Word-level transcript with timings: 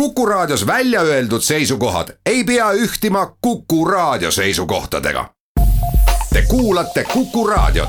Kuku 0.00 0.26
Raadios 0.26 0.66
välja 0.66 1.00
öeldud 1.00 1.40
seisukohad 1.40 2.08
ei 2.26 2.44
pea 2.44 2.72
ühtima 2.72 3.36
Kuku 3.40 3.84
Raadio 3.84 4.30
seisukohtadega. 4.30 5.30
Te 6.32 6.42
kuulate 6.42 7.04
Kuku 7.04 7.46
Raadiot. 7.46 7.88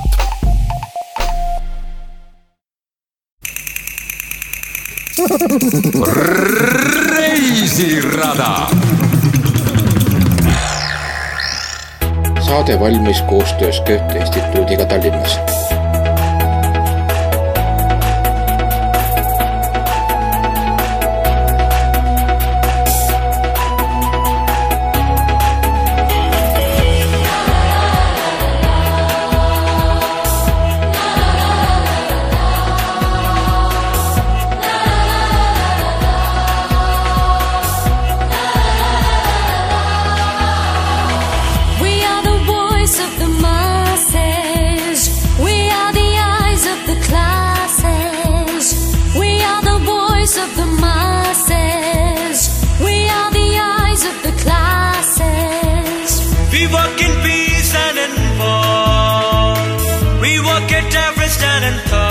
reisirada. 7.09 8.67
saade 12.47 12.79
valmis 12.79 13.21
koostöös 13.21 13.81
Goethe 13.81 14.19
instituudiga 14.19 14.85
Tallinnas 14.85 15.39
difference 60.89 61.37
than 61.37 61.63
I. 61.93 62.06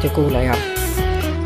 tere, 0.00 0.12
Kuku 0.14 0.20
raadio 0.22 0.54
kuulaja! 0.54 0.54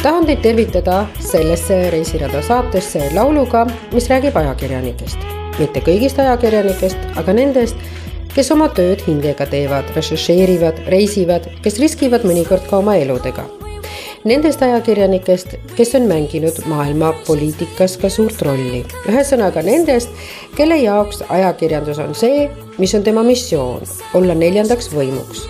tahan 0.03 0.27
teid 0.27 0.39
tervitada 0.43 1.07
sellesse 1.19 1.91
Reisirada 1.91 2.43
saatesse 2.43 3.11
lauluga, 3.15 3.67
mis 3.93 4.09
räägib 4.09 4.37
ajakirjanikest. 4.37 5.19
mitte 5.59 5.81
kõigist 5.81 6.19
ajakirjanikest, 6.19 6.99
aga 7.17 7.33
nendest, 7.33 7.77
kes 8.35 8.51
oma 8.51 8.69
tööd 8.69 9.03
hingega 9.07 9.47
teevad, 9.47 9.85
režisseerivad, 9.97 10.79
reisivad, 10.87 11.49
kes 11.63 11.79
riskivad 11.79 12.25
mõnikord 12.25 12.69
ka 12.71 12.79
oma 12.79 12.97
eludega. 12.97 13.45
Nendest 14.25 14.63
ajakirjanikest, 14.63 15.57
kes 15.77 15.95
on 15.95 16.07
mänginud 16.09 16.63
maailma 16.67 17.13
poliitikas 17.27 17.97
ka 17.97 18.09
suurt 18.09 18.43
rolli. 18.43 18.85
ühesõnaga 19.09 19.63
nendest, 19.63 20.09
kelle 20.57 20.77
jaoks 20.77 21.23
ajakirjandus 21.29 21.99
on 21.99 22.15
see, 22.15 22.51
mis 22.79 22.95
on 22.95 23.03
tema 23.03 23.23
missioon, 23.23 23.83
olla 24.15 24.35
neljandaks 24.35 24.91
võimuks 24.95 25.49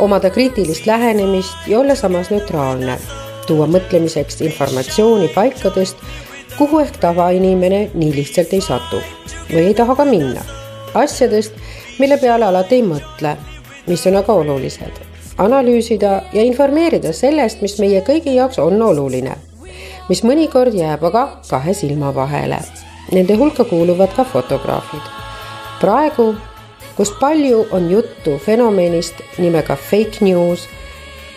omada 0.00 0.30
kriitilist 0.30 0.86
lähenemist 0.86 1.66
ja 1.66 1.78
olla 1.80 1.94
samas 1.94 2.30
neutraalne, 2.30 2.98
tuua 3.46 3.66
mõtlemiseks 3.66 4.40
informatsiooni 4.44 5.28
paikadest, 5.34 6.00
kuhu 6.58 6.80
ehk 6.80 6.96
tavainimene 7.00 7.90
nii 7.94 8.14
lihtsalt 8.14 8.52
ei 8.56 8.64
satu 8.64 9.02
või 9.50 9.66
ei 9.70 9.74
taha 9.74 9.96
ka 9.96 10.04
minna. 10.04 10.42
asjadest, 10.94 11.52
mille 11.98 12.18
peale 12.18 12.44
alati 12.44 12.80
ei 12.80 12.82
mõtle, 12.82 13.36
mis 13.86 14.06
on 14.06 14.16
aga 14.16 14.32
olulised. 14.32 15.00
analüüsida 15.38 16.22
ja 16.32 16.42
informeerida 16.42 17.12
sellest, 17.12 17.62
mis 17.62 17.78
meie 17.78 18.00
kõigi 18.00 18.34
jaoks 18.34 18.58
on 18.58 18.82
oluline, 18.82 19.36
mis 20.08 20.22
mõnikord 20.24 20.74
jääb 20.74 21.04
aga 21.04 21.28
kahe 21.50 21.74
silma 21.74 22.14
vahele. 22.14 22.58
Nende 23.12 23.34
hulka 23.34 23.64
kuuluvad 23.64 24.14
ka 24.16 24.24
fotograafid. 24.24 25.02
praegu 25.80 26.34
kus 26.96 27.12
palju 27.20 27.66
on 27.70 27.90
juttu 27.90 28.38
fenomenist 28.38 29.22
nimega 29.38 29.76
fake 29.76 30.24
news, 30.24 30.68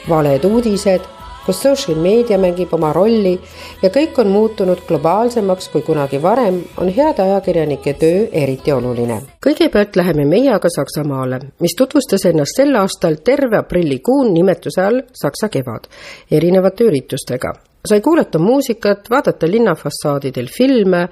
valed 0.10 0.46
uudised, 0.46 1.10
kus 1.46 1.62
social 1.62 1.98
meedia 2.00 2.38
mängib 2.40 2.72
oma 2.76 2.94
rolli 2.96 3.34
ja 3.82 3.90
kõik 3.94 4.20
on 4.24 4.32
muutunud 4.32 4.84
globaalsemaks 4.88 5.70
kui 5.74 5.84
kunagi 5.84 6.22
varem, 6.24 6.62
on 6.78 6.92
heade 6.94 7.24
ajakirjanike 7.24 7.94
töö 8.00 8.24
eriti 8.32 8.72
oluline. 8.72 9.22
kõigepealt 9.46 9.96
läheme 10.00 10.26
meie 10.26 10.54
aga 10.54 10.70
Saksamaale, 10.70 11.40
mis 11.60 11.76
tutvustas 11.76 12.26
ennast 12.32 12.56
sel 12.58 12.76
aastal 12.80 13.20
terve 13.24 13.58
aprillikuu 13.58 14.24
nimetuse 14.32 14.82
all 14.82 15.04
Saksa 15.12 15.50
kevad 15.50 15.92
erinevate 16.32 16.88
üritustega 16.88 17.54
sai 17.90 18.02
kuulata 18.02 18.40
muusikat, 18.40 19.10
vaadata 19.10 19.48
linnafassaadidel 19.52 20.48
filme, 20.58 21.08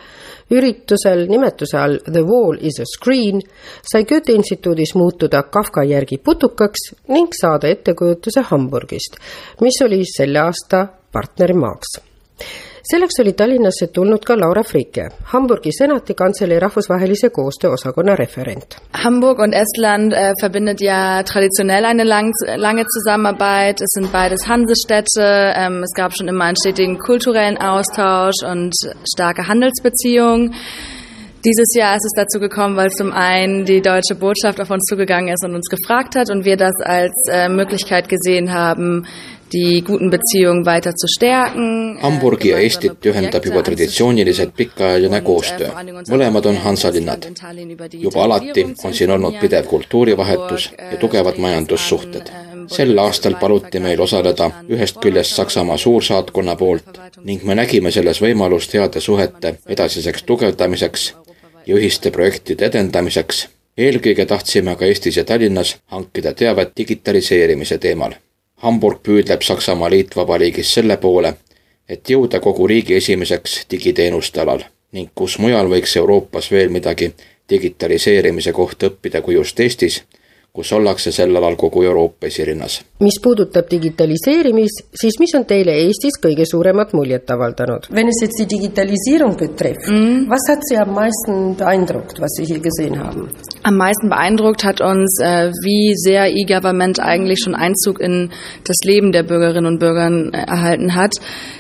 üritusel 0.52 1.26
nimetuse 1.28 1.78
all 1.78 1.98
The 2.06 2.24
Wall 2.24 2.62
is 2.62 2.80
a 2.80 2.88
Screen 2.88 3.42
sai 3.92 4.06
Goethe 4.06 4.34
instituudis 4.34 4.96
muutuda 4.96 5.44
Kafka 5.44 5.84
järgi 5.84 6.18
putukaks 6.18 6.94
ning 7.08 7.28
saada 7.42 7.68
ettekujutuse 7.68 8.46
Hamburgist, 8.52 9.20
mis 9.62 9.82
oli 9.84 10.04
selle 10.08 10.40
aasta 10.40 10.88
partnerimaaks 11.12 12.00
selleks 12.84 13.20
oli 13.22 13.34
Tallinnasse 13.34 13.88
tulnud 13.94 14.26
ka 14.26 14.36
Laura 14.40 14.64
Fricke, 14.64 15.10
Hamburgi 15.34 15.72
senati 15.78 16.14
kantselei 16.14 16.60
rahvusvahelise 16.60 17.30
koostöö 17.30 17.72
osakonna 17.72 18.16
referent. 18.16 18.78
Hamburg 18.94 19.40
und 19.40 19.54
Estland 19.54 20.14
äh, 20.14 20.34
verbindet 20.40 20.82
ja 20.82 21.24
traditionell 21.24 21.86
eine 21.86 22.04
lang, 22.04 22.32
lange 22.58 22.86
Zusammenarbeit. 22.86 23.82
Es 23.82 23.92
sind 23.94 24.12
beides 24.12 24.48
Hansestädte. 24.48 25.54
Ähm, 25.56 25.84
es 25.84 25.94
gab 25.96 26.16
schon 26.16 26.28
immer 26.28 26.46
einen 26.46 26.58
stetigen 26.58 26.98
kulturellen 26.98 27.58
Austausch 27.58 28.44
und 28.44 28.74
starke 29.06 29.48
Handelsbeziehungen. 29.48 30.54
Dieses 31.44 31.74
Jahr 31.76 31.96
ist 31.96 32.06
es 32.06 32.14
dazu 32.16 32.40
gekommen, 32.40 32.76
weil 32.76 32.92
zum 32.92 33.12
einen 33.12 33.66
die 33.66 33.82
deutsche 33.82 34.14
Botschaft 34.14 34.62
auf 34.62 34.70
uns 34.70 34.86
zugegangen 34.86 35.34
ist 35.34 35.44
und 35.44 35.56
uns 35.56 35.70
gefragt 35.70 36.16
hat 36.16 36.30
und 36.30 36.46
wir 36.46 36.56
das 36.56 36.76
als 36.84 37.14
äh, 37.32 37.50
Möglichkeit 37.50 38.10
gesehen 38.10 38.54
haben, 38.54 39.08
die 39.54 39.82
guten 39.82 40.10
Beziehungen 40.10 40.66
weiter 40.66 40.96
zu 40.96 41.08
stärken. 41.08 41.98
Hamburgi 42.02 42.50
ja 42.50 42.60
Eestit 42.60 43.06
ühendab 43.06 43.46
juba 43.46 43.62
traditsiooniliselt 43.62 44.56
pikaajaline 44.56 45.22
koostöö. 45.22 45.70
mõlemad 46.10 46.46
on 46.46 46.58
hansalinnad. 46.58 47.26
juba 47.94 48.24
alati 48.24 48.66
on 48.84 48.94
siin 48.94 49.12
olnud 49.12 49.40
pidev 49.40 49.66
kultuurivahetus 49.66 50.72
ja 50.92 50.98
tugevad 50.98 51.38
majandussuhted. 51.38 52.32
sel 52.68 52.98
aastal 52.98 53.36
paluti 53.40 53.80
meil 53.80 54.02
osaleda 54.02 54.52
ühest 54.70 54.98
küljest 55.00 55.36
Saksamaa 55.36 55.78
suursaatkonna 55.78 56.56
poolt 56.56 57.00
ning 57.24 57.44
me 57.44 57.56
nägime 57.56 57.92
selles 57.92 58.22
võimalust 58.22 58.74
heade 58.74 59.00
suhete 59.00 59.58
edasiseks 59.68 60.24
tugevdamiseks 60.24 61.14
ja 61.66 61.76
ühiste 61.76 62.12
projektide 62.12 62.66
edendamiseks. 62.66 63.48
eelkõige 63.78 64.26
tahtsime 64.26 64.72
aga 64.72 64.86
Eestis 64.86 65.18
ja 65.18 65.24
Tallinnas 65.24 65.78
hankida 65.86 66.34
teavet 66.34 66.72
digitaliseerimise 66.78 67.78
teemal 67.78 68.14
Hamburg 68.62 69.02
püüdleb 69.04 69.42
Saksamaa 69.42 69.90
Liitvabariigis 69.90 70.74
selle 70.74 70.98
poole, 71.02 71.34
et 71.90 72.10
jõuda 72.10 72.40
kogu 72.40 72.68
riigi 72.68 72.96
esimeseks 72.96 73.66
digiteenuste 73.72 74.42
alal 74.42 74.64
ning 74.92 75.12
kus 75.16 75.38
mujal 75.40 75.70
võiks 75.72 75.96
Euroopas 76.00 76.50
veel 76.52 76.72
midagi 76.72 77.12
digitaliseerimise 77.50 78.52
kohta 78.56 78.90
õppida 78.92 79.22
kui 79.24 79.38
just 79.38 79.60
Eestis, 79.60 80.02
kus 80.52 80.72
ollakse 80.76 81.14
sel 81.16 81.36
alal 81.40 81.56
kogu 81.56 81.84
Euroopa 81.88 82.28
esirinnas. 82.28 82.82
mis 83.00 83.20
puudutab 83.24 83.70
digitaliseerimist, 83.72 84.84
siis 85.02 85.16
mis 85.20 85.34
on 85.40 85.46
teile 85.48 85.78
Eestis 85.86 86.20
kõige 86.26 86.46
suuremat 86.46 86.92
muljet 86.94 87.32
avaldanud? 87.32 87.88
Wenn 87.92 88.12
es 88.12 88.20
jetzt 88.22 88.40
die 88.40 88.50
Digitalisierung 88.58 89.38
betrifft, 89.40 89.88
was 90.28 90.50
hat 90.52 90.68
Sie 90.68 90.78
am 90.78 90.92
meisten 90.96 91.56
beeindruckt, 91.56 92.20
was 92.20 92.36
Sie 92.36 92.46
hier 92.46 92.60
gesehen 92.60 93.00
haben? 93.00 93.30
Am 93.64 93.78
meisten 93.78 94.10
beeindruckt 94.10 94.64
hat 94.64 94.82
uns, 94.82 95.20
äh, 95.22 95.52
wie 95.62 95.94
sehr 95.96 96.32
E-Government 96.32 97.00
eigentlich 97.00 97.42
schon 97.44 97.54
Einzug 97.54 98.00
in 98.00 98.32
das 98.64 98.78
Leben 98.84 99.12
der 99.12 99.22
Bürgerinnen 99.22 99.68
und 99.68 99.80
Bürger 99.80 100.10
äh, 100.10 100.32
erhalten 100.32 100.96
hat, 100.96 101.18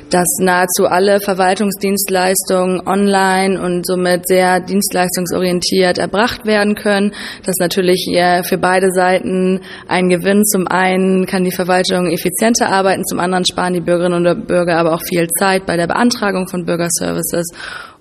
dass 0.09 0.27
nahezu 0.39 0.87
alle 0.87 1.19
Verwaltungsdienstleistungen 1.19 2.81
online 2.87 3.61
und 3.61 3.85
somit 3.85 4.27
sehr 4.27 4.59
dienstleistungsorientiert 4.61 5.99
erbracht 5.99 6.45
werden 6.45 6.73
können. 6.73 7.11
Das 7.41 7.49
ist 7.49 7.61
natürlich 7.61 8.09
für 8.43 8.57
beide 8.57 8.91
Seiten 8.91 9.61
ein 9.87 10.09
Gewinn. 10.09 10.43
Zum 10.43 10.67
einen 10.67 11.27
kann 11.27 11.43
die 11.43 11.55
Verwaltung 11.55 12.11
effizienter 12.11 12.69
arbeiten, 12.69 13.05
zum 13.05 13.19
anderen 13.19 13.45
sparen 13.45 13.73
die 13.73 13.79
Bürgerinnen 13.79 14.25
und 14.25 14.47
Bürger 14.47 14.77
aber 14.77 14.95
auch 14.95 15.01
viel 15.07 15.27
Zeit 15.39 15.65
bei 15.65 15.77
der 15.77 15.87
Beantragung 15.87 16.47
von 16.49 16.65
Bürgerservices 16.65 17.47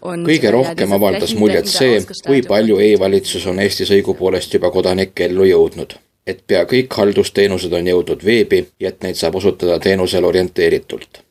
kõige 0.01 0.51
rohkem 0.51 0.93
avaldas 0.93 1.35
muljet 1.35 1.69
see, 1.69 2.01
kui 2.27 2.43
palju 2.47 2.79
e-valitsus 2.81 3.47
on 3.51 3.61
Eestis 3.61 3.91
õigupoolest 3.97 4.55
juba 4.55 4.71
kodanike 4.71 5.25
ellu 5.25 5.45
jõudnud. 5.45 5.99
et 6.27 6.43
pea 6.47 6.65
kõik 6.65 6.95
haldusteenused 6.95 7.73
on 7.73 7.87
jõudnud 7.87 8.25
veebi 8.25 8.67
ja 8.81 8.89
et 8.89 9.03
neid 9.03 9.17
saab 9.17 9.35
osutada 9.35 9.79
teenusele 9.79 10.27
orienteeritult. 10.27 11.23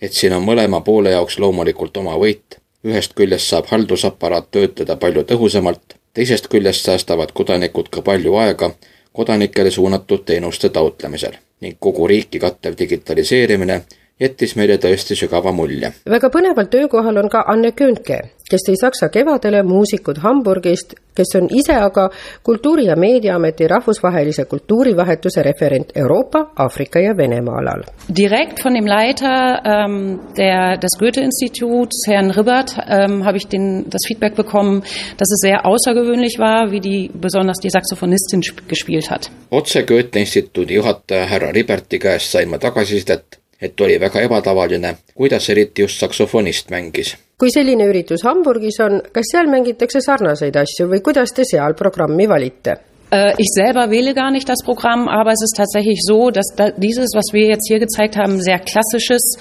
et 0.00 0.12
siin 0.12 0.32
on 0.32 0.44
mõlema 0.44 0.80
poole 0.80 1.10
jaoks 1.10 1.38
loomulikult 1.38 1.96
oma 1.96 2.16
võit, 2.16 2.58
ühest 2.84 3.14
küljest 3.14 3.46
saab 3.46 3.66
haldusaparaat 3.66 4.50
töötada 4.50 4.96
palju 4.96 5.22
tõhusamalt, 5.22 5.96
teisest 6.14 6.48
küljest 6.48 6.84
säästavad 6.84 7.32
kodanikud 7.32 7.88
ka 7.88 8.02
palju 8.02 8.34
aega 8.34 8.70
kodanikele 9.12 9.70
suunatud 9.70 10.24
teenuste 10.24 10.68
taotlemisel 10.68 11.32
ning 11.60 11.76
kogu 11.78 12.06
riiki 12.06 12.38
kattev 12.38 12.74
digitaliseerimine 12.78 13.82
jättis 14.20 14.56
meile 14.56 14.76
tõesti 14.76 15.16
sügava 15.16 15.52
mulje. 15.52 15.92
väga 16.10 16.28
põneval 16.30 16.68
töökohal 16.70 17.16
on 17.22 17.28
ka 17.32 17.44
Anne 17.48 17.72
Küünke, 17.72 18.20
kes 18.50 18.66
tõi 18.66 18.76
Saksa 18.80 19.08
kevadele 19.08 19.62
muusikud 19.62 20.18
Hamburgist, 20.22 20.94
kes 21.16 21.34
on 21.38 21.48
ise 21.50 21.74
aga 21.74 22.08
Kultuuri- 22.46 22.86
ja 22.86 22.96
Meediaameti 22.96 23.68
rahvusvahelise 23.68 24.44
kultuurivahetuse 24.44 25.42
referent 25.42 25.92
Euroopa, 25.96 26.50
Aafrika 26.56 27.00
ja 27.00 27.16
Venemaa 27.16 27.58
alal. 27.58 27.84
Direkt 28.08 28.62
von 28.62 28.74
dem 28.74 28.86
Leiter 28.86 29.62
ähm, 29.64 30.20
der, 30.36 30.76
des 30.78 30.98
Goethe-Instituts, 30.98 32.06
Herrn 32.06 32.30
Ribbert, 32.30 32.76
ähm, 32.88 33.24
habe 33.24 33.36
ich 33.36 33.46
den, 33.48 33.88
das 33.88 34.02
Feedback 34.06 34.34
bekommen, 34.34 34.82
dass 35.16 35.30
es 35.30 35.40
sehr 35.40 35.66
außergewöhnlich 35.66 36.38
war, 36.38 36.70
wie 36.70 36.80
die, 36.80 37.10
besonders 37.14 37.58
die 37.58 37.70
Saxophonistin 37.70 38.42
gespielt 38.68 39.10
hat. 39.10 39.30
otse 39.50 39.84
Goethe-instituudi 39.84 40.74
juhataja 40.74 41.24
härra 41.26 41.50
Riberti 41.50 41.98
käest 41.98 42.30
sain 42.32 42.48
ma 42.50 42.58
tagasisidet 42.58 43.39
et 43.60 43.80
oli 43.80 43.98
väga 44.00 44.22
ebatavaline, 44.24 44.94
kuidas 45.14 45.48
eriti 45.50 45.82
just 45.82 46.00
saksofonist 46.00 46.70
mängis. 46.70 47.16
kui 47.40 47.48
selline 47.48 47.86
üritus 47.88 48.24
Hamburgis 48.24 48.76
on, 48.84 49.00
kas 49.12 49.30
seal 49.32 49.48
mängitakse 49.48 50.00
sarnaseid 50.04 50.56
asju 50.60 50.90
või 50.90 51.00
kuidas 51.00 51.32
te 51.32 51.44
seal 51.48 51.74
programmi 51.74 52.28
valite? 52.28 52.76
Äh, 53.10 53.32
ich 53.38 53.48
selber 53.54 53.90
wähle 53.90 54.14
gar 54.14 54.30
nicht 54.30 54.48
das 54.48 54.62
Programm, 54.64 55.08
aber 55.08 55.32
es 55.32 55.42
ist 55.42 55.56
tatsächlich 55.56 56.00
so, 56.02 56.30
dass 56.30 56.46
dieses, 56.76 57.10
was 57.14 57.32
wir 57.32 57.46
jetzt 57.48 57.66
hier 57.68 57.78
gezeigt 57.78 58.16
haben, 58.16 58.40
sehr 58.40 58.58
klassisches, 58.58 59.38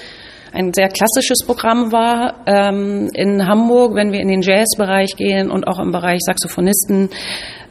ein 0.52 0.74
sehr 0.74 0.88
klassisches 0.88 1.46
Programm 1.46 1.92
war. 1.92 2.44
Ähm, 2.48 3.10
in 3.14 3.46
Hamburg, 3.46 3.96
wenn 3.96 4.12
wir 4.12 4.22
in 4.22 4.30
den 4.30 4.42
Jazzbereich 4.42 5.16
gehen 5.16 5.52
und 5.52 5.68
auch 5.68 5.80
im 5.80 5.92
Bereich 5.92 6.20
Saxophonisten, 6.22 7.10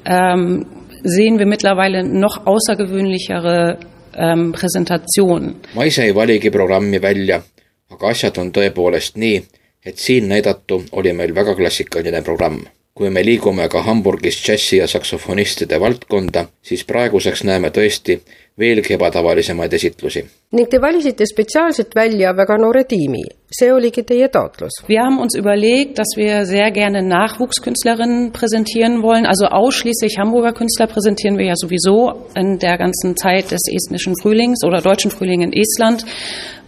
ähm, 0.04 0.66
sehen 1.02 1.38
wir 1.38 1.46
mittlerweile 1.46 2.04
noch 2.04 2.46
außergewöhnlichere 2.46 3.78
ähm, 4.16 4.50
presentatsioon. 4.52 5.54
ma 5.74 5.84
ise 5.84 6.04
ei 6.08 6.14
valigi 6.14 6.50
programmi 6.50 7.02
välja, 7.02 7.42
aga 7.90 8.08
asjad 8.08 8.38
on 8.38 8.52
tõepoolest 8.52 9.16
nii, 9.16 9.42
et 9.84 9.98
siin 9.98 10.28
näidatu 10.28 10.82
oli 10.92 11.12
meil 11.12 11.34
väga 11.34 11.54
klassikaline 11.54 12.22
programm. 12.22 12.64
Kui 12.98 13.10
me 13.14 13.22
liigume 13.22 13.68
ka 13.70 13.84
Hamburgis 13.86 14.40
džässi 14.42 14.80
ja 14.80 14.88
saksofonistide 14.90 15.78
valdkonda, 15.80 16.48
siis 16.62 16.82
praeguseks 16.88 17.44
näeme 17.46 17.70
tõesti 17.70 18.18
veelgi 18.58 18.96
ebatavalisemaid 18.96 19.72
esitlusi. 19.72 20.24
ning 20.52 20.68
te 20.70 20.80
valisite 20.80 21.26
spetsiaalselt 21.28 21.94
välja 21.94 22.32
väga 22.36 22.56
noore 22.58 22.84
tiimi. 22.84 23.22
see 23.58 23.72
oligi 23.72 24.02
teie 24.02 24.28
taotlus. 24.28 24.72
Wir 24.88 25.00
haben 25.04 25.20
uns 25.20 25.34
überlegt, 25.34 25.98
dass 25.98 26.16
wir 26.16 26.44
sehr 26.44 26.70
gerne 26.70 27.02
Nachwuchskünstlerinnen 27.02 28.32
präsentieren 28.32 29.02
wollen. 29.02 29.26
Also 29.26 29.46
ausschließlich 29.46 30.18
Hamburger 30.18 30.52
Künstler 30.52 30.86
präsentieren 30.86 31.38
wir 31.38 31.46
ja 31.46 31.56
sowieso 31.56 32.26
in 32.34 32.58
der 32.58 32.76
ganzen 32.76 33.16
Zeit 33.16 33.50
des 33.50 33.62
estnischen 33.72 34.14
Frühlings 34.20 34.64
oder 34.64 34.82
deutschen 34.82 35.10
Frühling 35.10 35.42
in 35.42 35.52
Estland. 35.52 36.04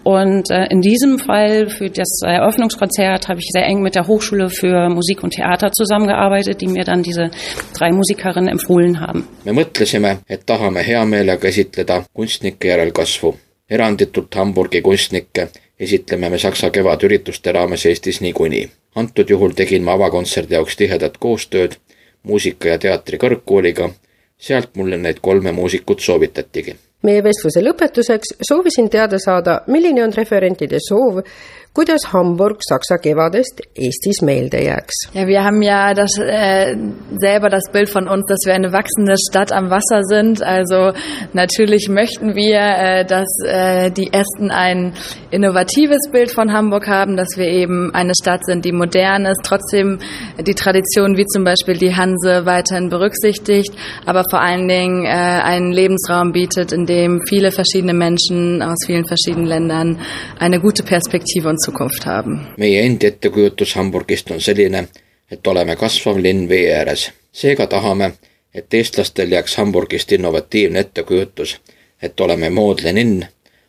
Und 0.03 0.51
äh, 0.51 0.67
in 0.71 0.81
diesem 0.81 1.19
Fall 1.19 1.69
für 1.69 1.91
das 1.91 2.21
Eröffnungskonzert 2.25 3.29
habe 3.29 3.41
ich 3.41 3.49
sehr 3.53 3.67
eng 3.67 3.83
mit 3.83 3.95
der 3.95 4.07
Hochschule 4.07 4.49
für 4.49 4.89
Musik 4.89 5.23
und 5.23 5.35
Theater 5.35 5.71
zusammengearbeitet, 5.73 6.61
die 6.61 6.69
mir 6.69 6.85
dann 6.85 7.03
diese 7.03 7.31
drei 7.77 7.91
Musikerinnen 7.93 8.49
empfohlen 8.49 9.01
haben. 9.01 9.29
me 9.45 9.53
mõtlesime, 9.53 10.19
et 10.29 10.47
tahame 10.47 10.81
hea 10.81 11.05
meelega 11.05 11.49
esitleda 11.49 12.05
kunstnike 12.13 12.69
järelkasvu. 12.69 13.35
eranditult 13.69 14.35
Hamburgi 14.37 14.81
kunstnikke 14.83 15.49
esitleme 15.79 16.31
me 16.31 16.39
Saksa 16.39 16.71
kevadürituste 16.71 17.53
raames 17.53 17.87
Eestis 17.87 18.21
niikuinii. 18.21 18.69
antud 18.95 19.31
juhul 19.31 19.53
tegin 19.53 19.83
ma 19.83 19.93
avakontserdi 19.93 20.55
jaoks 20.55 20.77
tihedat 20.77 21.19
koostööd 21.19 21.77
muusika- 22.23 22.69
ja 22.69 22.79
teatrikõrgkooliga, 22.79 23.91
sealt 24.39 24.77
mulle 24.77 24.97
neid 24.97 25.19
kolme 25.21 25.53
muusikut 25.53 26.01
soovitatigi 26.01 26.77
meie 27.07 27.23
vestluse 27.25 27.63
lõpetuseks 27.65 28.37
soovisin 28.49 28.91
teada 28.93 29.19
saada, 29.23 29.61
milline 29.73 30.05
on 30.05 30.13
referentide 30.17 30.81
soov 30.85 31.23
kuidas 31.73 32.13
Hamburg 32.13 32.59
Saksa 32.69 32.99
kevadest 32.99 33.63
Eestis 33.77 34.23
meelde 34.23 34.59
jääks. 34.59 35.07
Ja, 35.15 35.27
wir 35.27 35.45
haben 35.45 35.63
ja 35.63 35.95
das, 35.95 36.19
äh, 36.19 36.77
selber 37.17 37.49
das 37.49 37.71
Bild 37.73 37.89
von 37.89 38.09
uns, 38.09 38.27
dass 38.29 38.41
wir 38.45 38.55
eine 38.55 38.73
wachsende 38.73 39.15
Stadt 39.31 39.53
am 39.53 39.71
Wasser 39.71 40.03
sind. 40.03 40.43
Also 40.43 40.93
natürlich 41.33 41.89
möchten 41.89 42.35
wir, 42.35 42.59
äh, 42.59 43.05
dass 43.05 43.29
äh, 43.47 43.91
die 43.93 44.13
Esten 44.13 44.51
ein 44.51 44.95
innovatives 45.31 46.11
Bild 46.11 46.33
von 46.33 46.53
Hamburg 46.53 46.89
haben, 46.89 47.17
dass 47.17 47.37
wir 47.37 47.47
eben 47.47 47.95
eine 47.95 48.15
Stadt 48.21 48.45
sind, 48.45 48.65
die 48.65 48.73
modern 48.73 49.25
ist, 49.27 49.43
trotzdem 49.45 49.99
die 50.41 50.55
Tradition 50.55 51.17
wie 51.17 51.27
zum 51.27 51.45
Beispiel 51.45 51.79
die 51.79 51.95
Hanse 51.95 52.47
weiterhin 52.47 52.89
berücksichtigt, 52.89 53.73
aber 54.07 54.25
vor 54.29 54.41
allen 54.41 54.67
Dingen 54.67 55.05
äh, 55.05 55.09
einen 55.09 55.71
Lebensraum 55.71 56.33
bietet, 56.33 56.73
in 56.73 56.85
dem 56.87 57.21
viele 57.29 57.53
verschiedene 57.53 57.95
Menschen 57.95 58.61
aus 58.61 58.79
vielen 58.85 59.07
verschiedenen 59.07 59.47
Ländern 59.47 60.01
eine 60.41 60.59
gute 60.59 60.83
Perspektive 60.83 61.49
und 61.49 61.60
Zukunft 61.65 62.05
haben. 62.05 62.41
meie 62.57 62.83
endi 62.83 63.07
ettekujutus 63.07 63.75
Hamburgist 63.75 64.31
on 64.31 64.41
selline, 64.41 64.89
et 65.31 65.47
oleme 65.47 65.77
kasvav 65.77 66.17
linn 66.23 66.49
vee 66.49 66.75
ääres. 66.75 67.13
seega 67.33 67.67
tahame, 67.67 68.13
et 68.55 68.75
eestlastel 68.75 69.33
jääks 69.33 69.57
Hamburgist 69.57 70.13
innovatiivne 70.13 70.81
ettekujutus, 70.81 71.61
et 72.03 72.21
oleme 72.21 72.51
moodne 72.51 72.95
linn, 72.95 73.25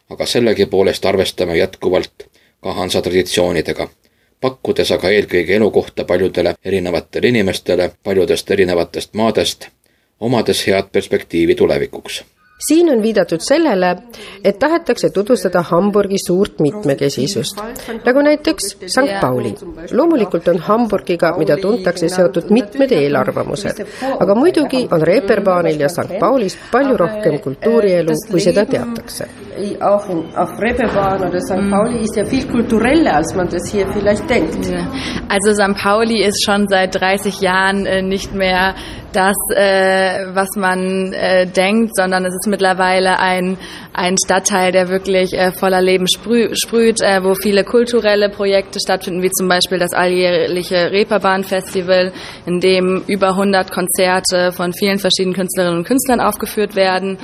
aga 0.10 0.26
sellegipoolest 0.26 1.06
arvestame 1.06 1.58
jätkuvalt 1.58 2.28
ka 2.62 2.74
Hansa 2.74 3.02
traditsioonidega, 3.02 3.88
pakkudes 4.42 4.92
aga 4.92 5.10
eelkõige 5.10 5.56
elukohta 5.56 6.04
paljudele 6.04 6.56
erinevatele 6.66 7.28
inimestele 7.28 7.92
paljudest 8.04 8.52
erinevatest 8.52 9.14
maadest, 9.14 9.68
omades 10.20 10.68
head 10.68 10.92
perspektiivi 10.92 11.56
tulevikuks 11.56 12.24
siin 12.68 12.90
on 12.94 13.02
viidatud 13.04 13.42
sellele, 13.44 13.96
et 14.44 14.60
tahetakse 14.60 15.10
tutvustada 15.10 15.64
Hamburgi 15.72 16.20
suurt 16.26 16.60
mitmekesisust, 16.60 17.62
nagu 18.06 18.22
näiteks 18.22 18.76
St 18.86 19.20
Pauli. 19.22 19.56
loomulikult 19.92 20.48
on 20.48 20.60
Hamburgiga, 20.60 21.34
mida 21.38 21.58
tuntakse, 21.58 22.10
seotud 22.10 22.50
mitmed 22.50 22.92
eelarvamused, 22.92 23.86
aga 24.20 24.36
muidugi 24.36 24.88
on 24.92 25.02
Reeperbaanil 25.02 25.80
ja 25.80 25.90
St 25.90 26.20
Paulis 26.20 26.58
palju 26.72 26.98
rohkem 26.98 27.40
kultuurielu, 27.40 28.18
kui 28.32 28.40
seda 28.40 28.66
teatakse. 28.66 29.28
Auch 29.82 30.10
in, 30.10 30.24
auf 30.36 30.50
Reeperbahn 30.60 31.28
oder 31.28 31.40
St. 31.42 31.70
Pauli 31.70 32.00
ist 32.04 32.16
ja 32.16 32.26
viel 32.26 32.48
kultureller, 32.48 33.16
als 33.16 33.36
man 33.36 33.50
das 33.50 33.70
hier 33.70 33.86
vielleicht 33.94 34.30
denkt. 34.30 34.58
Also 35.30 35.54
St. 35.54 35.78
Pauli 35.78 36.24
ist 36.24 36.44
schon 36.46 36.68
seit 36.68 36.96
30 36.96 37.42
Jahren 37.42 37.86
äh, 37.86 38.02
nicht 38.02 38.34
mehr 38.34 38.76
das, 39.14 39.36
äh, 39.56 40.26
was 40.34 40.50
man 40.56 41.14
äh, 41.14 41.46
denkt, 41.48 41.96
sondern 41.96 42.26
es 42.26 42.34
ist 42.34 42.48
mittlerweile 42.52 43.18
ein, 43.18 43.58
ein 43.94 44.16
Stadtteil, 44.24 44.72
der 44.72 44.90
wirklich 44.90 45.34
äh, 45.34 45.52
voller 45.52 45.82
Leben 45.82 46.06
sprüh, 46.08 46.50
sprüht, 46.54 47.02
äh, 47.02 47.24
wo 47.24 47.34
viele 47.34 47.64
kulturelle 47.64 48.30
Projekte 48.30 48.80
stattfinden, 48.80 49.24
wie 49.24 49.32
zum 49.32 49.48
Beispiel 49.48 49.80
das 49.80 49.94
alljährliche 49.94 50.92
Reeperbahn-Festival, 50.92 52.12
in 52.46 52.60
dem 52.60 53.04
über 53.08 53.30
100 53.30 53.72
Konzerte 53.72 54.52
von 54.52 54.74
vielen 54.74 55.00
verschiedenen 55.00 55.36
Künstlerinnen 55.36 55.80
und 55.80 55.88
Künstlern 55.88 56.22
aufgeführt 56.22 56.76
werden. 56.76 57.18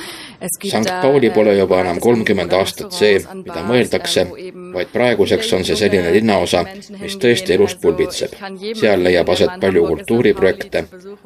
St 0.45 1.01
Pauli 1.01 1.29
pole 1.29 1.57
juba 1.57 1.81
enam 1.81 1.99
kolmkümmend 1.99 2.53
aastat 2.53 2.91
see, 2.93 3.17
mida 3.33 3.63
mõeldakse, 3.65 4.25
vaid 4.73 4.91
praeguseks 4.93 5.53
on 5.57 5.65
see 5.65 5.75
selline 5.79 6.11
linnaosa, 6.13 6.63
mis 6.99 7.17
tõesti 7.17 7.55
elust 7.55 7.81
pulbitseb. 7.81 8.35
seal 8.79 9.03
leiab 9.03 9.29
aset 9.29 9.57
palju 9.61 9.85
kultuuriprojekte, 9.87 10.83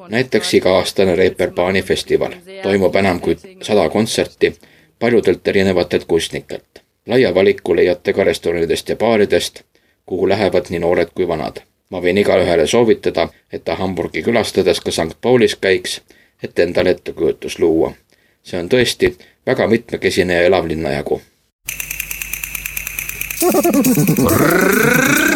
näiteks 0.10 0.54
iga-aastane 0.60 1.16
Reeperbahni 1.16 1.82
festival. 1.82 2.36
toimub 2.64 2.96
enam 2.96 3.20
kui 3.20 3.38
sada 3.62 3.90
kontserti 3.90 4.54
paljudelt 5.00 5.48
erinevatelt 5.48 6.06
kunstnikelt. 6.06 6.82
laia 7.08 7.36
valiku 7.36 7.76
leiate 7.76 8.14
ka 8.14 8.24
restoranidest 8.24 8.90
ja 8.90 8.96
baaridest, 8.96 9.62
kuhu 10.06 10.30
lähevad 10.30 10.66
nii 10.70 10.80
noored 10.80 11.10
kui 11.16 11.28
vanad. 11.28 11.62
ma 11.90 12.00
võin 12.00 12.18
igaühele 12.18 12.68
soovitada, 12.68 13.30
et 13.52 13.64
ta 13.64 13.76
Hamburgi 13.76 14.24
külastades 14.24 14.80
ka 14.80 14.92
St 14.92 15.18
Paulis 15.22 15.56
käiks, 15.56 16.02
et 16.44 16.60
endale 16.60 16.90
ettekujutus 16.90 17.60
luua. 17.60 17.94
See 18.44 18.60
on 18.60 18.70
tõesti 18.70 19.14
väga 19.46 19.68
mitmekesine 19.68 20.34
ja 20.34 20.48
elav 20.50 20.68
linnajagu. 20.68 21.22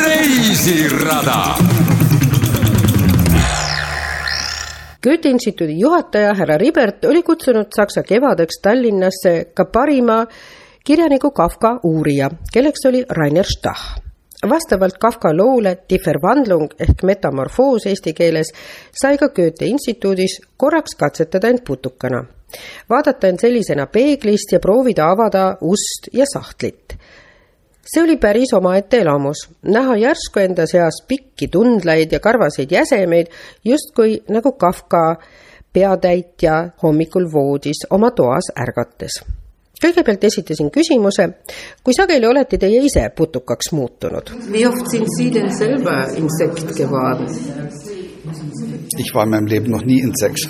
reisirada 0.05 1.55
Goethe 5.05 5.29
instituudi 5.29 5.79
juhataja 5.79 6.33
härra 6.33 6.57
Ribert 6.57 7.05
oli 7.05 7.24
kutsunud 7.24 7.67
Saksa 7.75 8.03
kevadeks 8.03 8.59
Tallinnasse 8.62 9.45
ka 9.53 9.65
parima 9.65 10.25
kirjaniku 10.83 11.31
Kafka 11.31 11.79
uurija, 11.83 12.29
kelleks 12.53 12.85
oli 12.85 13.05
Rainer 13.09 13.45
Stach. 13.45 14.01
vastavalt 14.50 14.97
Kafka 14.97 15.38
loole 15.38 15.77
Die 15.89 16.00
Verwandlung 16.05 16.74
ehk 16.79 17.03
metamorfoos 17.03 17.85
eesti 17.85 18.13
keeles 18.13 18.51
sai 19.01 19.17
ka 19.17 19.29
Goethe 19.29 19.65
instituudis 19.65 20.41
korraks 20.57 20.95
katsetada 20.95 21.50
end 21.50 21.62
putukana, 21.67 22.25
vaadata 22.90 23.28
end 23.28 23.42
sellisena 23.42 23.88
peeglist 23.88 24.52
ja 24.52 24.60
proovida 24.60 25.10
avada 25.12 25.58
ust 25.62 26.10
ja 26.14 26.25
sahtlit 26.34 26.98
see 27.86 28.04
oli 28.04 28.18
päris 28.18 28.54
omaette 28.54 28.98
elamus, 29.02 29.46
näha 29.64 29.96
järsku 30.02 30.42
enda 30.42 30.66
seas 30.68 31.04
pikki 31.08 31.48
tundlaid 31.54 32.12
ja 32.12 32.20
karvaseid 32.20 32.72
jäsemeid, 32.72 33.28
justkui 33.66 34.24
nagu 34.30 34.52
Kafka 34.52 35.16
peatäitja 35.74 36.70
hommikul 36.84 37.32
voodis 37.32 37.86
oma 37.90 38.12
toas 38.12 38.52
ärgates. 38.62 39.22
kõigepealt 39.84 40.24
esitasin 40.24 40.72
küsimuse, 40.72 41.28
kui 41.84 41.94
sageli 41.94 42.25
olete 42.25 42.58
teie 42.58 42.80
ise 42.88 43.10
putukaks 43.16 43.72
muutunud? 43.72 44.32
Ich 48.98 49.13
war 49.13 49.24
in 49.24 49.30
meinem 49.32 49.48
Leben 49.48 49.72
noch 49.72 49.84
nie 49.84 50.00
Insekt. 50.00 50.50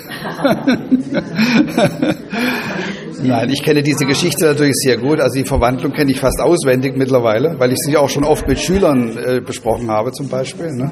Nein, 3.22 3.50
ich 3.50 3.62
kenne 3.62 3.82
diese 3.82 4.04
Geschichte 4.04 4.44
natürlich 4.44 4.76
sehr 4.76 4.98
gut. 4.98 5.20
Also 5.20 5.38
die 5.38 5.44
Verwandlung 5.44 5.92
kenne 5.92 6.10
ich 6.10 6.20
fast 6.20 6.40
auswendig 6.40 6.96
mittlerweile, 6.96 7.58
weil 7.58 7.72
ich 7.72 7.78
sie 7.78 7.96
auch 7.96 8.08
schon 8.08 8.24
oft 8.24 8.46
mit 8.46 8.58
Schülern 8.58 9.16
äh, 9.16 9.40
besprochen 9.40 9.90
habe 9.90 10.12
zum 10.12 10.28
Beispiel. 10.28 10.72
Ne? 10.72 10.90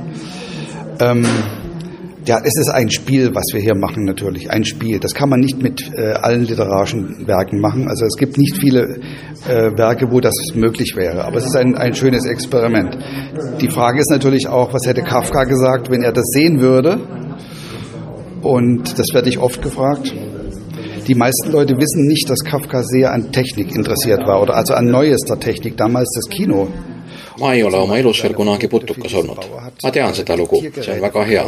Ähm, 1.00 1.26
ja, 2.26 2.38
es 2.42 2.56
ist 2.56 2.70
ein 2.70 2.90
Spiel, 2.90 3.34
was 3.34 3.52
wir 3.52 3.60
hier 3.60 3.74
machen 3.74 4.04
natürlich, 4.04 4.50
ein 4.50 4.64
Spiel. 4.64 4.98
Das 4.98 5.12
kann 5.12 5.28
man 5.28 5.40
nicht 5.40 5.62
mit 5.62 5.92
äh, 5.94 6.12
allen 6.12 6.44
literarischen 6.44 7.26
Werken 7.26 7.60
machen. 7.60 7.86
Also 7.88 8.06
es 8.06 8.16
gibt 8.16 8.38
nicht 8.38 8.56
viele 8.56 8.98
äh, 9.46 9.76
Werke, 9.76 10.10
wo 10.10 10.20
das 10.20 10.34
möglich 10.54 10.94
wäre. 10.96 11.24
Aber 11.24 11.36
es 11.36 11.44
ist 11.44 11.56
ein, 11.56 11.76
ein 11.76 11.94
schönes 11.94 12.24
Experiment. 12.24 12.96
Die 13.60 13.68
Frage 13.68 14.00
ist 14.00 14.10
natürlich 14.10 14.48
auch, 14.48 14.72
was 14.72 14.86
hätte 14.86 15.02
Kafka 15.02 15.44
gesagt, 15.44 15.90
wenn 15.90 16.02
er 16.02 16.12
das 16.12 16.24
sehen 16.28 16.60
würde? 16.60 16.98
Und 18.44 18.98
das 18.98 19.06
werde 19.14 19.30
ich 19.30 19.38
oft 19.38 19.62
gefragt. 19.62 20.14
Die 21.08 21.14
meisten 21.14 21.50
Leute 21.50 21.74
wissen 21.78 22.06
nicht, 22.06 22.28
dass 22.28 22.44
Kafka 22.44 22.82
sehr 22.82 23.12
an 23.12 23.32
Technik 23.32 23.74
interessiert 23.74 24.26
war 24.26 24.42
oder 24.42 24.54
also 24.54 24.74
an 24.74 24.86
neuester 24.86 25.40
Technik, 25.40 25.76
damals 25.76 26.10
das 26.14 26.28
Kino. 26.30 26.68
Ma 27.40 27.52
ei 27.54 27.62
ole 27.62 27.76
oma 27.76 27.96
elus 27.98 28.22
veel 28.22 28.34
kunagi 28.34 28.68
putukas 28.68 29.14
olnud. 29.14 29.38
ma 29.82 29.90
tean 29.90 30.14
seda 30.14 30.36
lugu, 30.36 30.62
see 30.80 30.94
on 30.94 31.00
väga 31.00 31.24
hea. 31.24 31.44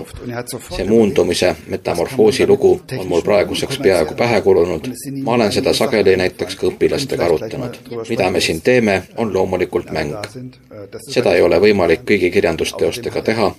see 0.76 0.84
muundumise 0.84 1.56
metamorfoosi 1.66 2.46
lugu 2.46 2.80
on 2.98 3.06
mul 3.06 3.22
praeguseks 3.22 3.78
peaaegu 3.78 4.14
pähe 4.14 4.40
kulunud. 4.40 4.88
ma 5.22 5.32
olen 5.32 5.52
seda 5.52 5.72
sageli 5.72 6.16
näiteks 6.16 6.56
ka 6.56 6.66
õpilastega 6.66 7.24
arutanud. 7.24 7.78
mida 8.08 8.30
me 8.30 8.40
siin 8.40 8.60
teeme, 8.60 9.02
on 9.16 9.34
loomulikult 9.34 9.90
mäng. 9.90 10.14
seda 11.10 11.34
ei 11.34 11.42
ole 11.42 11.60
võimalik 11.60 12.02
kõigi 12.10 12.30
kirjandusteostega 12.30 13.22
teha. 13.22 13.54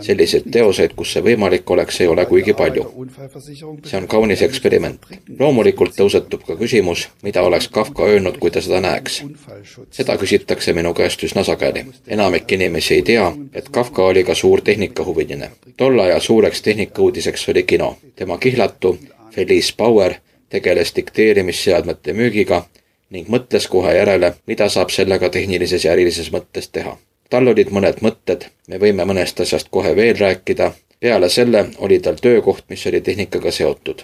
selliseid 0.00 0.50
teoseid, 0.50 0.94
kus 0.96 1.12
see 1.12 1.22
võimalik 1.22 1.70
oleks, 1.70 2.00
ei 2.00 2.08
ole 2.08 2.26
kuigi 2.26 2.54
palju. 2.54 3.06
see 3.84 3.98
on 3.98 4.08
kaunis 4.08 4.42
eksperiment. 4.42 5.06
loomulikult 5.38 5.94
tõusetub 5.96 6.46
ka 6.46 6.56
küsimus, 6.56 7.08
mida 7.22 7.42
oleks 7.42 7.68
Kafka 7.68 8.04
öelnud, 8.04 8.38
kui 8.38 8.50
ta 8.50 8.60
seda 8.60 8.80
näeks. 8.80 9.22
seda 9.90 10.16
küsitakse 10.16 10.72
minu 10.72 10.94
käest 10.94 11.22
üsna 11.22 11.44
sageli 11.44 11.59
sageli. 11.60 11.86
enamik 12.06 12.52
inimesi 12.52 12.94
ei 12.94 13.02
tea, 13.02 13.32
et 13.54 13.68
Kafka 13.68 14.02
oli 14.02 14.24
ka 14.24 14.34
suur 14.34 14.60
tehnikahuviline. 14.60 15.50
tolle 15.76 16.02
aja 16.02 16.20
suureks 16.20 16.62
tehnikauudiseks 16.62 17.48
oli 17.48 17.62
kino. 17.62 17.96
tema 18.16 18.38
kihlatu 18.38 18.98
Felice 19.30 19.74
Bauer 19.76 20.14
tegeles 20.48 20.96
dikteerimisseadmete 20.96 22.12
müügiga 22.12 22.62
ning 23.10 23.28
mõtles 23.28 23.68
kohe 23.68 23.94
järele, 23.94 24.34
mida 24.46 24.68
saab 24.68 24.90
sellega 24.90 25.28
tehnilises 25.28 25.84
ja 25.84 25.92
ärilises 25.92 26.32
mõttes 26.32 26.68
teha. 26.72 26.96
tal 27.30 27.48
olid 27.48 27.68
mõned 27.68 28.00
mõtted, 28.00 28.44
me 28.68 28.78
võime 28.78 29.04
mõnest 29.04 29.40
asjast 29.40 29.68
kohe 29.70 29.96
veel 29.96 30.16
rääkida, 30.16 30.72
peale 31.00 31.28
selle 31.28 31.66
oli 31.78 32.00
tal 32.00 32.16
töökoht, 32.16 32.64
mis 32.68 32.86
oli 32.86 33.00
tehnikaga 33.00 33.50
seotud. 33.50 34.02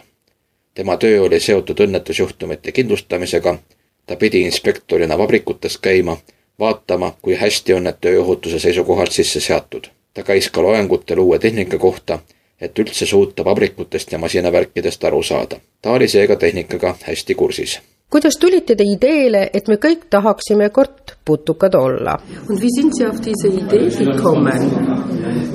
tema 0.75 0.97
töö 0.97 1.23
oli 1.23 1.41
seotud 1.41 1.81
õnnetusjuhtumite 1.81 2.73
kindlustamisega, 2.73 3.59
ta 4.07 4.17
pidi 4.17 4.41
inspektorina 4.41 5.19
vabrikutes 5.19 5.79
käima 5.79 6.19
vaatama, 6.59 7.13
kui 7.23 7.37
hästi 7.41 7.75
on 7.75 7.85
need 7.85 8.01
tööohutuse 8.01 8.59
seisukohalt 8.59 9.13
sisse 9.13 9.41
seatud. 9.41 9.91
ta 10.15 10.23
käis 10.23 10.51
ka 10.51 10.63
loengutel 10.63 11.19
uue 11.19 11.39
tehnika 11.39 11.79
kohta, 11.79 12.19
et 12.61 12.79
üldse 12.79 13.07
suuta 13.07 13.45
vabrikutest 13.45 14.13
ja 14.13 14.19
masinavärkidest 14.19 15.05
aru 15.05 15.23
saada. 15.23 15.61
ta 15.83 15.91
oli 15.91 16.09
seega 16.09 16.37
tehnikaga 16.37 16.97
hästi 17.07 17.35
kursis 17.35 17.81
kuidas 18.11 18.37
tulite 18.41 18.77
te 18.79 18.85
ideele, 18.87 19.49
et 19.53 19.67
me 19.69 19.77
kõik 19.83 20.07
tahaksime 20.11 20.69
kord 20.75 21.17
putukad 21.27 21.75
olla? 21.75 22.15
Und 22.49 22.63
wie 22.63 22.71
sind 22.71 22.95
Sie 22.97 23.07
auf 23.07 23.19
diese 23.21 23.49
Idee 23.49 23.91
gekommen, 23.91 24.71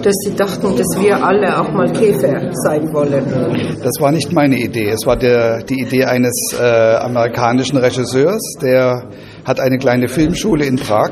dass 0.03 0.15
Sie 0.25 0.35
dachten, 0.35 0.75
dass 0.77 0.91
wir 0.99 1.23
alle 1.23 1.57
auch 1.59 1.71
mal 1.71 1.91
Käfer 1.93 2.51
sein 2.65 2.91
wollen? 2.93 3.25
Das 3.83 4.01
war 4.01 4.11
nicht 4.11 4.31
meine 4.33 4.59
Idee. 4.59 4.89
Es 4.89 5.05
war 5.05 5.17
der, 5.17 5.63
die 5.63 5.81
Idee 5.81 6.03
eines 6.05 6.35
äh, 6.53 6.61
amerikanischen 6.61 7.77
Regisseurs, 7.77 8.43
der 8.61 9.09
hat 9.45 9.59
eine 9.59 9.77
kleine 9.77 10.07
Filmschule 10.07 10.65
in 10.65 10.77
Prag 10.77 11.11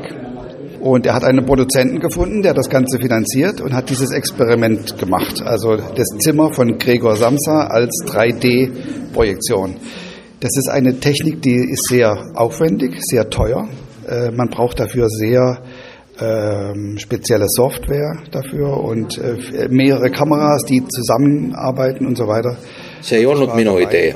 und 0.80 1.06
er 1.06 1.14
hat 1.14 1.24
einen 1.24 1.44
Produzenten 1.44 2.00
gefunden, 2.00 2.42
der 2.42 2.54
das 2.54 2.70
Ganze 2.70 2.98
finanziert 2.98 3.60
und 3.60 3.74
hat 3.74 3.90
dieses 3.90 4.12
Experiment 4.12 4.98
gemacht. 4.98 5.42
Also 5.42 5.76
das 5.76 6.06
Zimmer 6.18 6.52
von 6.52 6.78
Gregor 6.78 7.16
Samsa 7.16 7.66
als 7.66 7.90
3D-Projektion. 8.06 9.76
Das 10.40 10.56
ist 10.56 10.70
eine 10.70 10.98
Technik, 11.00 11.42
die 11.42 11.70
ist 11.70 11.88
sehr 11.88 12.32
aufwendig, 12.34 12.96
sehr 13.00 13.28
teuer. 13.28 13.68
Äh, 14.08 14.30
man 14.30 14.48
braucht 14.48 14.80
dafür 14.80 15.08
sehr 15.10 15.62
ähm, 16.18 16.96
spezielle 16.98 17.46
Software 17.48 18.22
dafür 18.30 18.82
und 18.82 19.18
äh, 19.18 19.68
mehrere 19.68 20.10
Kameras, 20.10 20.64
die 20.64 20.86
zusammenarbeiten 20.86 22.06
und 22.06 22.16
so 22.16 22.26
weiter. 22.26 22.56
See 23.02 23.18
ei 23.18 23.26
olnud 23.26 23.54
minu 23.54 23.76
idee, 23.80 24.12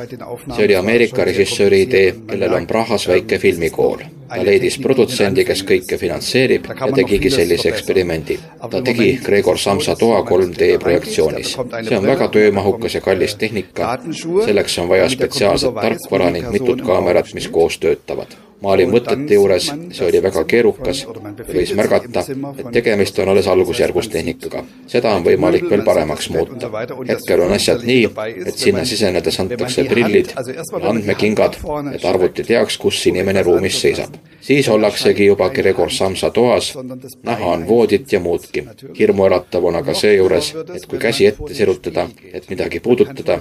see 0.55 0.64
oli 0.67 0.76
Ameerika 0.76 1.25
režissööri 1.25 1.85
idee, 1.87 2.12
kellel 2.29 2.55
on 2.59 2.67
Prahas 2.67 3.09
väike 3.09 3.38
filmikool. 3.38 4.05
ta 4.35 4.43
leidis 4.43 4.79
produtsendi, 4.83 5.45
kes 5.47 5.61
kõike 5.69 5.99
finantseerib 6.00 6.64
ja 6.67 6.88
tegigi 6.97 7.31
sellise 7.31 7.69
eksperimendi. 7.69 8.38
ta 8.71 8.81
tegi 8.83 9.21
Gregor 9.25 9.59
Samsa 9.59 9.97
toa 9.97 10.23
3D 10.23 10.79
projektsioonis. 10.79 11.57
see 11.88 11.99
on 11.99 12.07
väga 12.07 12.29
töömahukas 12.29 12.95
ja 12.95 13.00
kallis 13.00 13.35
tehnika, 13.35 13.99
selleks 14.45 14.79
on 14.79 14.88
vaja 14.88 15.09
spetsiaalset 15.09 15.75
tarkvara 15.75 16.31
ning 16.31 16.50
mitut 16.50 16.83
kaamerat, 16.83 17.35
mis 17.35 17.49
koos 17.49 17.79
töötavad 17.79 18.37
ma 18.64 18.73
olin 18.73 18.90
mõtete 18.92 19.37
juures, 19.37 19.68
see 19.94 20.06
oli 20.09 20.21
väga 20.25 20.44
keerukas 20.49 21.02
ja 21.04 21.47
võis 21.50 21.73
märgata, 21.76 22.25
et 22.59 22.71
tegemist 22.73 23.18
on 23.23 23.33
alles 23.33 23.49
algusjärgus 23.50 24.09
tehnikaga. 24.12 24.64
seda 24.90 25.12
on 25.16 25.25
võimalik 25.26 25.66
veel 25.71 25.85
paremaks 25.85 26.30
muuta. 26.35 26.71
hetkel 27.09 27.44
on 27.44 27.52
asjad 27.56 27.85
nii, 27.85 28.09
et 28.47 28.59
sinna 28.59 28.85
sisenedes 28.88 29.40
antakse 29.40 29.85
prillid 29.90 30.33
ja 30.35 30.64
andmekingad, 30.90 31.59
et 31.94 32.04
arvuti 32.04 32.44
teaks, 32.44 32.78
kus 32.78 33.02
inimene 33.12 33.42
ruumis 33.42 33.80
seisab. 33.80 34.16
siis 34.40 34.68
ollaksegi 34.68 35.26
juba 35.26 35.50
Gregor 35.50 35.92
Samsa 35.92 36.30
toas, 36.30 36.73
näha 37.23 37.47
on 37.56 37.68
voodit 37.68 38.12
ja 38.12 38.21
muudki. 38.21 38.64
hirmuäratav 38.99 39.64
on 39.64 39.76
aga 39.76 39.94
seejuures, 39.94 40.54
et 40.75 40.87
kui 40.87 40.99
käsi 40.99 41.26
ette 41.26 41.54
sirutada, 41.54 42.09
et 42.33 42.49
midagi 42.50 42.80
puudutada, 42.80 43.40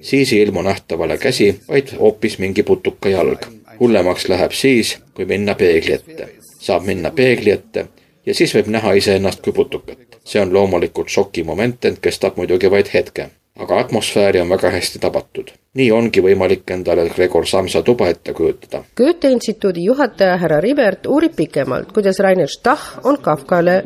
siis 0.00 0.32
ei 0.32 0.40
ilmu 0.40 0.62
nähtavale 0.62 1.18
käsi, 1.18 1.60
vaid 1.68 1.96
hoopis 2.00 2.38
mingi 2.38 2.62
putuka 2.62 3.08
jalg 3.08 3.44
hullemaks 3.80 4.28
läheb 4.28 4.52
siis, 4.52 4.98
kui 5.14 5.24
minna 5.24 5.54
peegli 5.54 5.92
ette. 5.92 6.28
saab 6.60 6.84
minna 6.86 7.10
peegli 7.10 7.50
ette 7.50 7.86
ja 8.26 8.34
siis 8.34 8.54
võib 8.56 8.68
näha 8.72 8.92
iseennast 8.98 9.42
kui 9.44 9.52
putukat. 9.52 9.98
see 10.24 10.40
on 10.40 10.52
loomulikult 10.52 11.08
šokimoment, 11.08 11.84
ent 11.84 11.98
kestab 12.00 12.36
muidugi 12.36 12.70
vaid 12.70 12.88
hetke. 12.94 13.28
aga 13.58 13.78
atmosfääri 13.80 14.40
on 14.40 14.48
väga 14.48 14.70
hästi 14.70 14.98
tabatud. 14.98 15.50
nii 15.74 15.90
ongi 15.92 16.20
võimalik 16.20 16.70
endale 16.70 17.08
Gregor 17.08 17.46
Samsa 17.46 17.82
tuba 17.82 18.08
ette 18.08 18.32
kujutada. 18.32 18.84
Goethe 18.96 19.30
instituudi 19.30 19.84
juhataja 19.84 20.36
härra 20.36 20.60
Ribert 20.60 21.06
uurib 21.06 21.36
pikemalt, 21.36 21.92
kuidas 21.92 22.18
Rainer 22.18 22.48
Stach 22.48 22.98
on 23.04 23.18
Kafkale 23.18 23.84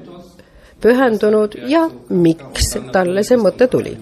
pühendunud 0.81 1.59
ja 1.67 1.89
miks 2.09 2.77
talle 2.93 3.23
see 3.23 3.37
mõte 3.37 3.67
tuli. 3.67 3.97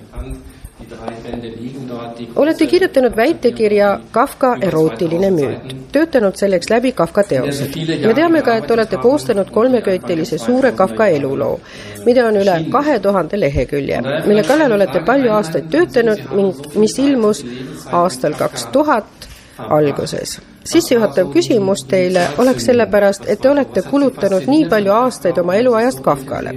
Olete 2.36 2.66
kirjutanud 2.66 3.16
väitekirja 3.16 4.00
Kafka 4.10 4.56
erootiline 4.62 5.30
müüt, 5.30 5.74
töötanud 5.92 6.36
selleks 6.36 6.70
läbi 6.70 6.92
Kafka 6.92 7.22
teosed. 7.24 7.76
me 8.06 8.14
teame 8.14 8.42
ka, 8.42 8.56
et 8.56 8.70
olete 8.70 8.96
koostanud 8.96 9.50
kolmeköitelise 9.50 10.38
suure 10.38 10.72
Kafka 10.72 11.06
eluloo, 11.06 11.60
mida 12.04 12.26
on 12.26 12.36
üle 12.42 12.58
kahe 12.72 12.98
tuhande 13.00 13.40
lehekülje, 13.40 14.02
mille 14.26 14.42
kallal 14.42 14.72
olete 14.72 15.00
palju 15.06 15.32
aastaid 15.32 15.70
töötanud 15.70 16.26
ning 16.36 16.66
mis 16.74 16.98
ilmus 16.98 17.44
aastal 17.92 18.34
kaks 18.38 18.66
tuhat 18.72 19.30
alguses 19.58 20.40
sissejuhatav 20.66 21.30
küsimus 21.32 21.84
teile 21.88 22.26
oleks 22.42 22.66
sellepärast, 22.68 23.28
et 23.30 23.40
te 23.42 23.50
olete 23.50 23.82
kulutanud 23.86 24.48
nii 24.50 24.66
palju 24.70 24.92
aastaid 24.92 25.38
oma 25.42 25.56
eluajast 25.60 26.02
Kafkale. 26.04 26.54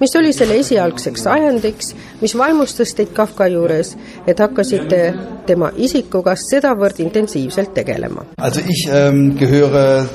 mis 0.00 0.16
oli 0.16 0.32
selle 0.32 0.58
esialgseks 0.60 1.26
ajendiks, 1.26 1.94
mis 2.20 2.36
vaimustas 2.38 2.94
teid 2.94 3.12
Kafka 3.14 3.46
juures, 3.46 3.96
et 4.26 4.38
hakkasite 4.38 5.00
tema 5.46 5.70
isikuga 5.76 6.34
sedavõrd 6.36 7.00
intensiivselt 7.00 7.74
tegelema? 7.74 8.26
Also 8.38 8.60
ich 8.60 8.88
ähm, 8.90 9.36
gehöre 9.38 10.06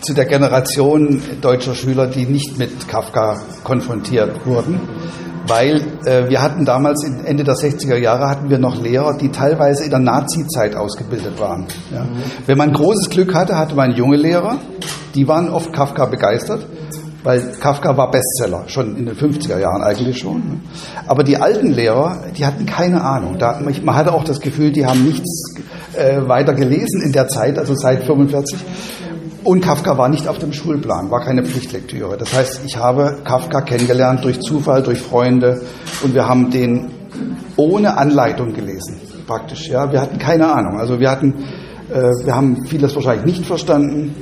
zu 0.00 0.14
der 0.14 0.26
Generation 0.26 1.22
deutscher 1.42 1.74
Schüler, 1.74 2.06
die 2.06 2.26
nicht 2.26 2.58
mit 2.58 2.88
Kafka 2.88 3.40
konfrontiert 3.64 4.46
wurden 4.46 4.80
weil 5.46 5.82
äh, 6.04 6.28
wir 6.28 6.42
hatten 6.42 6.64
damals 6.64 7.04
Ende 7.04 7.44
der 7.44 7.54
60er 7.54 7.96
Jahre 7.96 8.28
hatten 8.28 8.50
wir 8.50 8.58
noch 8.58 8.80
Lehrer, 8.80 9.16
die 9.16 9.30
teilweise 9.30 9.84
in 9.84 9.90
der 9.90 10.00
Nazi-Zeit 10.00 10.74
ausgebildet 10.74 11.38
waren. 11.38 11.66
Ja. 11.92 12.02
Mhm. 12.02 12.22
Wenn 12.46 12.58
man 12.58 12.72
großes 12.72 13.10
Glück 13.10 13.34
hatte, 13.34 13.56
hatte 13.56 13.74
man 13.74 13.92
junge 13.92 14.16
Lehrer, 14.16 14.58
die 15.14 15.26
waren 15.28 15.48
oft 15.48 15.72
Kafka 15.72 16.06
begeistert, 16.06 16.66
weil 17.22 17.40
Kafka 17.60 17.96
war 17.96 18.10
Bestseller, 18.10 18.64
schon 18.68 18.96
in 18.96 19.06
den 19.06 19.16
50er 19.16 19.58
Jahren 19.58 19.82
eigentlich 19.82 20.18
schon. 20.18 20.36
Ne. 20.36 20.60
Aber 21.08 21.24
die 21.24 21.36
alten 21.36 21.72
Lehrer, 21.72 22.18
die 22.36 22.46
hatten 22.46 22.66
keine 22.66 23.02
Ahnung. 23.02 23.38
Da, 23.38 23.60
man 23.60 23.96
hatte 23.96 24.12
auch 24.12 24.22
das 24.22 24.40
Gefühl, 24.40 24.70
die 24.70 24.86
haben 24.86 25.04
nichts 25.04 25.56
äh, 25.94 26.28
weiter 26.28 26.54
gelesen 26.54 27.02
in 27.02 27.12
der 27.12 27.26
Zeit, 27.26 27.58
also 27.58 27.74
seit 27.74 28.04
45. 28.04 28.58
Und 29.46 29.60
Kafka 29.60 29.96
war 29.96 30.08
nicht 30.08 30.26
auf 30.26 30.40
dem 30.40 30.52
Schulplan, 30.52 31.08
war 31.08 31.20
keine 31.20 31.44
Pflichtlektüre. 31.44 32.16
Das 32.16 32.34
heißt, 32.34 32.62
ich 32.66 32.76
habe 32.78 33.18
Kafka 33.22 33.60
kennengelernt 33.60 34.24
durch 34.24 34.40
Zufall, 34.40 34.82
durch 34.82 35.00
Freunde 35.00 35.62
und 36.02 36.14
wir 36.14 36.26
haben 36.28 36.50
den 36.50 36.90
ohne 37.54 37.96
Anleitung 37.96 38.54
gelesen, 38.54 39.00
praktisch. 39.24 39.68
Ja, 39.68 39.92
wir 39.92 40.00
hatten 40.00 40.18
keine 40.18 40.52
Ahnung. 40.52 40.80
Also 40.80 40.98
wir 40.98 41.08
hatten, 41.08 41.32
äh, 41.88 42.10
wir 42.24 42.34
haben 42.34 42.66
vieles 42.66 42.96
wahrscheinlich 42.96 43.24
nicht 43.24 43.46
verstanden 43.46 44.16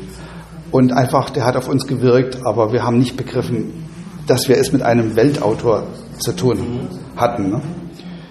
und 0.70 0.92
einfach, 0.92 1.30
der 1.30 1.46
hat 1.46 1.56
auf 1.56 1.70
uns 1.70 1.86
gewirkt, 1.86 2.44
aber 2.44 2.74
wir 2.74 2.84
haben 2.84 2.98
nicht 2.98 3.16
begriffen, 3.16 3.86
dass 4.26 4.46
wir 4.50 4.58
es 4.58 4.74
mit 4.74 4.82
einem 4.82 5.16
Weltautor 5.16 5.84
zu 6.18 6.32
tun 6.32 6.86
hatten. 7.16 7.48
Ne? 7.48 7.62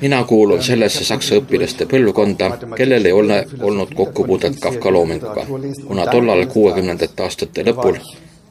Mina 0.04 0.24
kuulun 0.28 0.64
sellesse 0.64 1.06
saksa 1.08 1.38
õpilaste 1.40 1.88
põlvkonda, 1.88 2.50
kellel 2.76 3.06
ei 3.08 3.16
ole 3.16 3.38
olnud 3.62 3.94
kokkupuudet 3.96 4.60
Kafka 4.60 4.92
loominguga, 4.92 5.46
kuna 5.88 6.08
tollal 6.12 6.44
kuuekümnendate 6.52 7.24
aastate 7.24 7.64
lõpul 7.70 8.02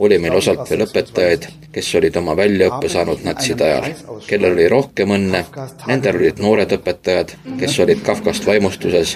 oli 0.02 0.18
meil 0.18 0.34
osalt 0.34 0.70
veel 0.70 0.82
õpetajaid, 0.82 1.44
kes 1.72 1.88
olid 1.98 2.16
oma 2.18 2.34
väljaõppe 2.36 2.88
saanud 2.90 3.20
natside 3.22 3.64
ajal. 3.68 3.84
kellel 4.26 4.56
oli 4.56 4.64
rohkem 4.68 5.12
õnne, 5.14 5.42
nendel 5.86 6.18
olid 6.18 6.40
noored 6.42 6.74
õpetajad, 6.76 7.34
kes 7.60 7.78
olid 7.84 8.02
Kafkast 8.06 8.46
vaimustuses, 8.48 9.12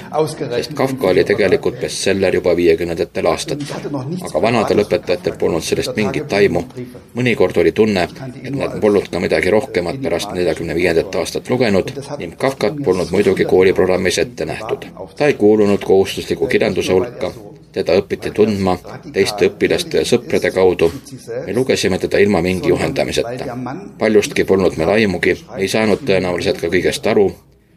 sest 0.52 0.76
Kafka 0.78 1.11
oli 1.11 1.25
tegelikult 1.26 1.81
bestseller 1.83 2.38
juba 2.38 2.55
viiekümnendatel 2.57 3.31
aastatel. 3.33 3.66
aga 4.31 4.43
vanadel 4.43 4.85
õpetajatel 4.85 5.38
polnud 5.40 5.66
sellest 5.66 5.97
mingit 5.97 6.33
aimu. 6.33 6.62
mõnikord 7.19 7.59
oli 7.64 7.73
tunne, 7.73 8.07
et 8.45 8.55
nad 8.55 8.78
polnud 8.81 9.11
ka 9.11 9.21
midagi 9.26 9.50
rohkemat 9.50 10.00
pärast 10.02 10.33
neljakümne 10.38 10.75
viiendat 10.75 11.14
aastat 11.14 11.50
lugenud 11.50 11.93
ning 12.19 12.38
Kafkat 12.38 12.78
polnud 12.85 13.11
muidugi 13.11 13.45
kooliprogrammis 13.45 14.19
ette 14.19 14.45
nähtud. 14.45 14.87
ta 15.16 15.26
ei 15.26 15.35
kuulunud 15.35 15.85
kohustusliku 15.85 16.47
kirjanduse 16.47 16.93
hulka 16.93 17.33
teda 17.76 17.97
õpiti 18.00 18.33
tundma 18.33 18.76
teiste 19.12 19.50
õpilaste 19.50 20.00
ja 20.00 20.09
sõprade 20.09 20.50
kaudu. 20.54 20.90
me 21.47 21.54
lugesime 21.54 21.99
teda 21.99 22.18
ilma 22.18 22.42
mingi 22.42 22.73
juhendamiseta. 22.73 23.56
paljustki 23.99 24.45
polnud 24.45 24.76
meil 24.76 24.88
aimugi, 24.88 25.37
ei 25.59 25.68
saanud 25.68 26.04
tõenäoliselt 26.09 26.61
ka 26.61 26.73
kõigest 26.73 27.06
aru, 27.06 27.30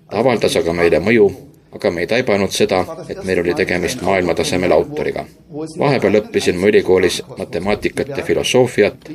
ta 0.10 0.22
avaldas 0.24 0.56
aga 0.56 0.74
meile 0.74 1.00
mõju, 1.00 1.28
aga 1.76 1.92
me 1.92 2.02
ei 2.02 2.08
taibanud 2.08 2.52
seda, 2.56 2.80
et 3.10 3.24
meil 3.24 3.42
oli 3.44 3.54
tegemist 3.54 4.02
maailmatasemel 4.02 4.72
autoriga. 4.72 5.26
vahepeal 5.80 6.22
õppisin 6.22 6.56
ma 6.56 6.72
ülikoolis 6.72 7.22
matemaatikat 7.38 8.16
ja 8.18 8.24
filosoofiat, 8.24 9.12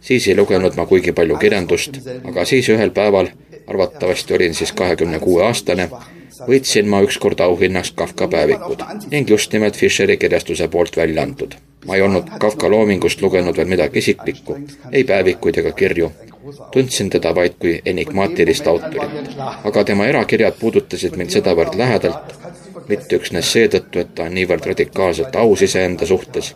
siis 0.00 0.28
ei 0.28 0.36
lugenud 0.36 0.76
ma 0.76 0.86
kuigi 0.86 1.12
palju 1.12 1.36
kirjandust, 1.36 1.98
aga 2.24 2.44
siis 2.44 2.68
ühel 2.68 2.90
päeval, 2.90 3.32
arvatavasti 3.66 4.34
olin 4.34 4.54
siis 4.54 4.72
kahekümne 4.72 5.18
kuue 5.18 5.42
aastane, 5.44 5.88
võitsin 6.44 6.88
ma 6.88 7.00
ükskord 7.06 7.40
auhinnaks 7.40 7.92
Kafka 7.96 8.28
päevikud 8.28 8.82
ning 9.10 9.30
just 9.30 9.52
nimelt 9.52 9.76
Fischeri 9.76 10.16
kirjastuse 10.16 10.68
poolt 10.68 10.96
välja 10.96 11.22
antud. 11.22 11.54
ma 11.86 11.96
ei 11.96 12.02
olnud 12.02 12.30
Kafka 12.40 12.70
loomingust 12.70 13.22
lugenud 13.22 13.56
veel 13.56 13.68
midagi 13.68 13.98
isiklikku, 13.98 14.56
ei 14.92 15.04
päevikuid 15.04 15.58
ega 15.58 15.72
kirju. 15.72 16.12
tundsin 16.72 17.10
teda 17.10 17.34
vaid 17.34 17.54
kui 17.58 17.80
enigmaatilist 17.84 18.66
autorit. 18.66 19.36
aga 19.64 19.84
tema 19.84 20.06
erakirjad 20.06 20.54
puudutasid 20.60 21.16
mind 21.16 21.30
sedavõrd 21.30 21.74
lähedalt, 21.74 22.34
mitte 22.88 23.16
üksnes 23.16 23.52
seetõttu, 23.52 23.98
et 23.98 24.14
ta 24.14 24.22
on 24.22 24.34
niivõrd 24.34 24.66
radikaalselt 24.66 25.36
aus 25.36 25.62
iseenda 25.62 26.06
suhtes, 26.06 26.54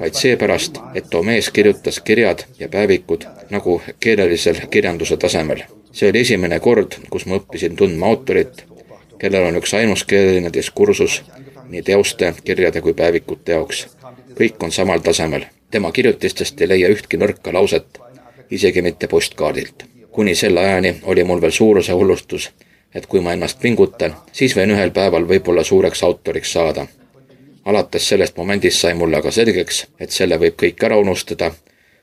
vaid 0.00 0.14
seepärast, 0.14 0.80
et 0.94 1.10
too 1.10 1.22
mees 1.22 1.50
kirjutas 1.50 2.00
kirjad 2.00 2.44
ja 2.58 2.68
päevikud 2.68 3.26
nagu 3.50 3.80
keelelisel 4.00 4.66
kirjanduse 4.70 5.16
tasemel. 5.16 5.62
see 5.92 6.08
oli 6.08 6.20
esimene 6.20 6.60
kord, 6.60 6.94
kus 7.10 7.26
ma 7.26 7.36
õppisin 7.36 7.76
tundma 7.76 8.06
autorit 8.06 8.64
kellel 9.22 9.44
on 9.46 9.56
üks 9.60 9.74
ainus 9.78 10.02
keeleline 10.10 10.50
diskursus 10.52 11.20
nii 11.70 11.82
teoste, 11.86 12.34
kirjade 12.44 12.80
kui 12.82 12.94
päevikute 12.94 13.52
jaoks. 13.52 13.86
kõik 14.38 14.64
on 14.64 14.72
samal 14.72 14.98
tasemel. 14.98 15.44
tema 15.70 15.92
kirjutistest 15.92 16.60
ei 16.60 16.68
leia 16.68 16.88
ühtki 16.88 17.20
nõrka 17.20 17.52
lauset, 17.54 17.98
isegi 18.50 18.82
mitte 18.82 19.08
postkaardilt. 19.08 19.84
kuni 20.10 20.34
selle 20.34 20.60
ajani 20.60 20.94
oli 21.02 21.24
mul 21.24 21.40
veel 21.40 21.50
suuruse 21.50 21.92
hullustus, 21.92 22.50
et 22.94 23.06
kui 23.06 23.20
ma 23.20 23.32
ennast 23.32 23.60
pingutan, 23.60 24.16
siis 24.32 24.56
võin 24.56 24.74
ühel 24.74 24.90
päeval 24.90 25.28
võib-olla 25.28 25.64
suureks 25.64 26.02
autoriks 26.02 26.52
saada. 26.52 26.86
alates 27.64 28.08
sellest 28.08 28.36
momendist 28.36 28.80
sai 28.80 28.94
mulle 28.94 29.16
aga 29.16 29.30
selgeks, 29.30 29.86
et 30.00 30.10
selle 30.10 30.38
võib 30.38 30.58
kõik 30.64 30.84
ära 30.84 30.96
unustada, 30.96 31.52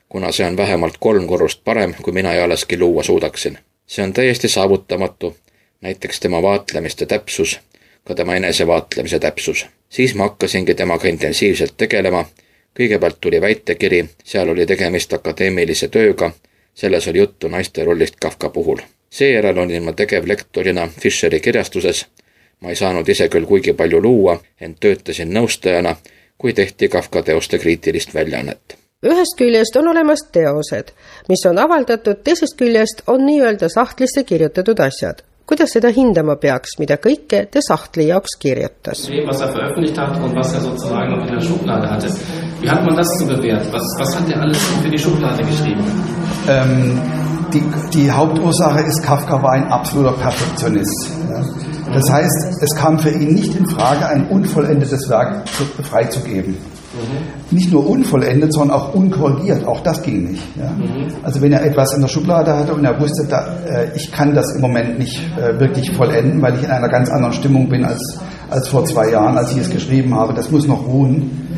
kuna 0.08 0.32
see 0.32 0.46
on 0.46 0.56
vähemalt 0.56 0.96
kolm 0.98 1.26
korrust 1.26 1.60
parem, 1.64 1.94
kui 2.02 2.12
mina 2.12 2.34
ealeski 2.34 2.78
luua 2.78 3.02
suudaksin. 3.02 3.58
see 3.86 4.04
on 4.04 4.12
täiesti 4.12 4.48
saavutamatu 4.48 5.36
näiteks 5.80 6.20
tema 6.20 6.42
vaatlemiste 6.42 7.06
täpsus, 7.06 7.60
ka 8.04 8.14
tema 8.14 8.34
enesevaatlemise 8.34 9.18
täpsus. 9.18 9.66
siis 9.88 10.14
ma 10.14 10.22
hakkasingi 10.22 10.74
temaga 10.74 11.08
intensiivselt 11.08 11.74
tegelema, 11.76 12.24
kõigepealt 12.78 13.16
tuli 13.20 13.40
väitekiri, 13.40 14.08
seal 14.24 14.48
oli 14.48 14.66
tegemist 14.66 15.12
akadeemilise 15.12 15.88
tööga, 15.88 16.30
selles 16.74 17.08
oli 17.08 17.18
juttu 17.18 17.48
naiste 17.48 17.84
rollist 17.84 18.14
Kafka 18.20 18.48
puhul. 18.48 18.78
seejärel 19.10 19.58
olin 19.58 19.82
ma 19.82 19.92
tegevlektorina 19.92 20.88
Fischeri 21.00 21.40
kirjastuses, 21.40 22.06
ma 22.60 22.68
ei 22.68 22.76
saanud 22.76 23.08
ise 23.08 23.28
küll 23.28 23.46
kuigi 23.46 23.72
palju 23.72 24.02
luua, 24.02 24.40
ent 24.60 24.80
töötasin 24.80 25.32
nõustajana, 25.34 25.96
kui 26.38 26.52
tehti 26.52 26.88
Kafka 26.88 27.22
teoste 27.22 27.58
kriitilist 27.58 28.14
väljaannet. 28.14 28.76
Ühest 29.06 29.36
küljest 29.38 29.76
on 29.76 29.88
olemas 29.88 30.22
teosed, 30.32 30.92
mis 31.28 31.46
on 31.46 31.58
avaldatud, 31.58 32.20
teisest 32.24 32.56
küljest 32.56 33.02
on 33.06 33.26
nii-öelda 33.26 33.68
sahtlisse 33.68 34.24
kirjutatud 34.24 34.80
asjad 34.80 35.24
kuidas 35.50 35.72
seda 35.74 35.90
hindama 35.90 36.36
peaks, 36.38 36.76
mida 36.78 36.94
kõike 37.02 37.40
te 37.50 37.62
sahtli 37.66 38.06
jaoks 38.06 38.36
kirjutas? 38.38 39.08
was 39.26 39.40
er 39.42 39.50
veröffentlicht 39.50 39.98
hat 39.98 40.14
und 40.22 40.36
was 40.36 40.54
er 40.54 40.60
sozusagen 40.60 41.10
noch 41.10 41.26
in 41.26 41.34
der 41.34 41.40
Schublade 41.40 41.90
hatte. 41.90 42.08
Wie 42.60 42.70
hat 42.70 42.84
man 42.84 42.96
das 42.96 43.08
zu 43.18 43.26
bewerten? 43.26 43.66
Was, 43.72 43.82
was 43.98 44.16
hat 44.16 44.30
er 44.30 44.42
alles 44.42 44.62
für 44.82 44.88
die 44.88 44.98
Schublade 44.98 45.42
geschrieben? 45.42 45.82
Ähm, 46.48 47.00
die, 47.52 47.62
die 47.94 48.10
Hauptursache 48.10 48.82
ist, 48.82 49.02
Kafka 49.02 49.42
war 49.42 49.52
ein 49.52 49.64
absoluter 49.64 50.12
Perfektionist. 50.12 51.10
Ja. 51.28 51.42
Das 51.94 52.08
heißt, 52.08 52.62
es 52.62 52.76
kam 52.76 53.00
für 53.00 53.10
ihn 53.10 53.34
nicht 53.34 53.54
in 53.56 53.66
Frage, 53.66 54.06
ein 54.06 54.28
unvollendetes 54.28 55.08
Werk 55.08 55.48
freizugeben. 55.82 56.56
Mhm. 56.92 57.56
Nicht 57.56 57.72
nur 57.72 57.88
unvollendet, 57.88 58.52
sondern 58.52 58.76
auch 58.76 58.94
unkorrigiert. 58.94 59.66
Auch 59.66 59.80
das 59.80 60.02
ging 60.02 60.30
nicht. 60.30 60.42
Ja? 60.56 60.70
Mhm. 60.70 61.08
Also 61.22 61.40
wenn 61.40 61.52
er 61.52 61.64
etwas 61.64 61.94
in 61.94 62.00
der 62.00 62.08
Schublade 62.08 62.56
hatte 62.56 62.74
und 62.74 62.84
er 62.84 63.00
wusste, 63.00 63.26
da, 63.28 63.56
äh, 63.64 63.88
ich 63.94 64.10
kann 64.10 64.34
das 64.34 64.54
im 64.54 64.60
Moment 64.60 64.98
nicht 64.98 65.20
äh, 65.38 65.58
wirklich 65.60 65.92
vollenden, 65.92 66.42
weil 66.42 66.56
ich 66.56 66.64
in 66.64 66.70
einer 66.70 66.88
ganz 66.88 67.08
anderen 67.10 67.32
Stimmung 67.32 67.68
bin 67.68 67.84
als, 67.84 68.18
als 68.50 68.68
vor 68.68 68.84
zwei 68.84 69.10
Jahren, 69.10 69.38
als 69.38 69.52
ich 69.52 69.58
es 69.58 69.70
geschrieben 69.70 70.14
habe, 70.14 70.34
das 70.34 70.50
muss 70.50 70.66
noch 70.66 70.86
ruhen. 70.86 71.48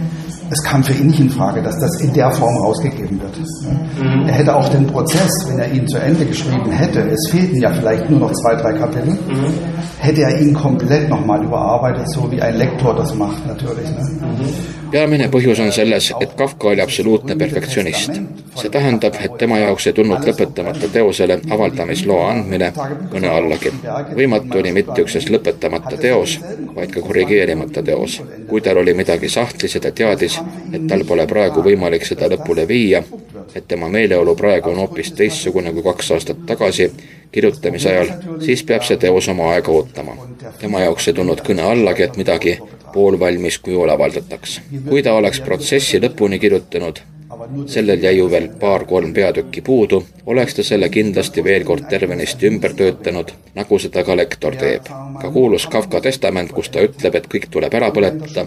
Es 0.51 0.62
kam 0.62 0.85
für 0.85 0.92
ihn 0.92 1.07
nicht 1.07 1.21
in 1.21 1.31
Frage, 1.31 1.62
dass 1.62 1.79
das 1.81 1.99
in 2.03 2.12
der 2.12 2.31
Form 2.31 2.55
rausgegeben 2.59 3.18
wird. 3.23 3.38
Mhm. 3.40 4.27
Er 4.27 4.35
hätte 4.35 4.55
auch 4.55 4.68
den 4.68 4.87
Prozess, 4.87 5.49
wenn 5.49 5.59
er 5.59 5.73
ihn 5.73 5.87
zu 5.87 5.97
Ende 5.97 6.27
geschrieben 6.27 6.71
hätte, 6.71 7.01
es 7.09 7.31
fehlten 7.31 7.59
ja 7.59 7.71
vielleicht 7.71 8.11
nur 8.11 8.21
noch 8.21 8.33
zwei, 8.33 8.55
drei 8.57 8.75
Kapitel, 8.75 9.12
mhm. 9.12 9.55
Hätte 10.01 10.23
er 10.23 10.40
ihn 10.40 10.55
komplett 10.55 11.09
nochmal 11.09 11.45
überarbeitet, 11.45 12.11
so 12.11 12.31
wie 12.31 12.40
ein 12.42 12.57
Lektor 12.57 12.95
das 12.95 13.14
macht 13.14 13.47
natürlich. 13.47 13.88
Ne? 13.90 14.73
Peamine 14.92 15.31
põhjus 15.33 15.61
on 15.64 15.71
selles, 15.73 16.11
et 16.21 16.35
Kafka 16.37 16.68
oli 16.68 16.83
absoluutne 16.85 17.37
perfektsionist. 17.40 18.18
see 18.61 18.68
tähendab, 18.68 19.14
et 19.25 19.38
tema 19.40 19.57
jaoks 19.59 19.87
ei 19.88 19.95
tulnud 19.97 20.27
lõpetamata 20.29 20.90
teosele 20.92 21.38
avaldamisloa 21.57 22.27
andmine 22.31 22.68
kõne 23.14 23.31
allagi. 23.33 23.73
võimatu 24.18 24.59
oli 24.61 24.73
mitte 24.73 25.01
üksnes 25.01 25.31
lõpetamata 25.33 25.97
teos, 25.97 26.38
vaid 26.75 26.92
ka 26.92 27.01
korrigeerimata 27.01 27.83
teos. 27.83 28.21
kui 28.49 28.61
tal 28.61 28.83
oli 28.85 28.95
midagi 28.95 29.29
sahtlis 29.29 29.75
ja 29.75 29.81
ta 29.81 29.90
teadis, 29.90 30.38
et 30.73 30.87
tal 30.87 31.05
pole 31.09 31.27
praegu 31.27 31.64
võimalik 31.64 32.05
seda 32.05 32.29
lõpule 32.29 32.68
viia, 32.68 33.03
et 33.55 33.68
tema 33.68 33.88
meeleolu 33.88 34.35
praegu 34.37 34.70
on 34.70 34.76
hoopis 34.83 35.12
teistsugune 35.12 35.72
kui 35.72 35.83
kaks 35.83 36.11
aastat 36.16 36.44
tagasi, 36.46 36.90
kirjutamise 37.33 37.90
ajal, 37.90 38.12
siis 38.40 38.64
peab 38.68 38.85
see 38.87 38.96
teos 38.96 39.28
oma 39.28 39.52
aega 39.52 39.72
ootama. 39.72 40.16
tema 40.61 40.81
jaoks 40.81 41.09
ei 41.09 41.14
tulnud 41.14 41.40
kõne 41.46 41.62
allagi, 41.62 42.02
et 42.02 42.16
midagi 42.16 42.59
poolvalmis 42.92 43.59
kujul 43.59 43.88
avaldataks. 43.88 44.61
kui 44.88 45.02
ta 45.02 45.12
oleks 45.12 45.40
protsessi 45.40 46.00
lõpuni 46.00 46.38
kirjutanud, 46.38 47.00
sellel 47.66 48.02
jäi 48.02 48.16
ju 48.16 48.31
veel 48.31 48.48
paar-kolm 48.61 49.12
peatükki 49.12 49.61
puudu, 49.61 50.05
oleks 50.26 50.55
ta 50.55 50.62
selle 50.62 50.88
kindlasti 50.88 51.44
veel 51.44 51.64
kord 51.64 51.88
tervenisti 51.90 52.46
ümber 52.46 52.74
töötanud, 52.76 53.33
nagu 53.55 53.78
seda 53.78 54.05
ka 54.05 54.16
lektor 54.16 54.57
teeb. 54.57 54.88
ka 55.20 55.31
kuulus 55.31 55.66
Kafka 55.66 56.00
testament, 56.00 56.52
kus 56.52 56.68
ta 56.68 56.83
ütleb, 56.85 57.14
et 57.14 57.28
kõik 57.35 57.48
tuleb 57.50 57.74
ära 57.74 57.90
põletada, 57.90 58.46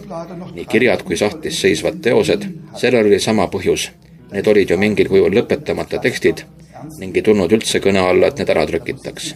nii 0.54 0.66
kirjad 0.66 1.04
kui 1.04 1.18
sahtlis 1.18 1.62
seisvad 1.62 2.02
teosed, 2.02 2.48
sellel 2.76 3.06
oli 3.06 3.20
sama 3.20 3.48
põhjus. 3.48 3.90
Need 4.36 4.48
olid 4.52 4.70
ju 4.70 4.78
mingil 4.78 5.08
kujul 5.08 5.32
lõpetamata 5.32 6.02
tekstid 6.04 6.44
ning 7.00 7.16
ei 7.18 7.24
tulnud 7.26 7.52
üldse 7.56 7.80
kõne 7.82 8.02
alla, 8.04 8.28
et 8.28 8.40
need 8.40 8.50
ära 8.52 8.66
trükitaks. 8.68 9.36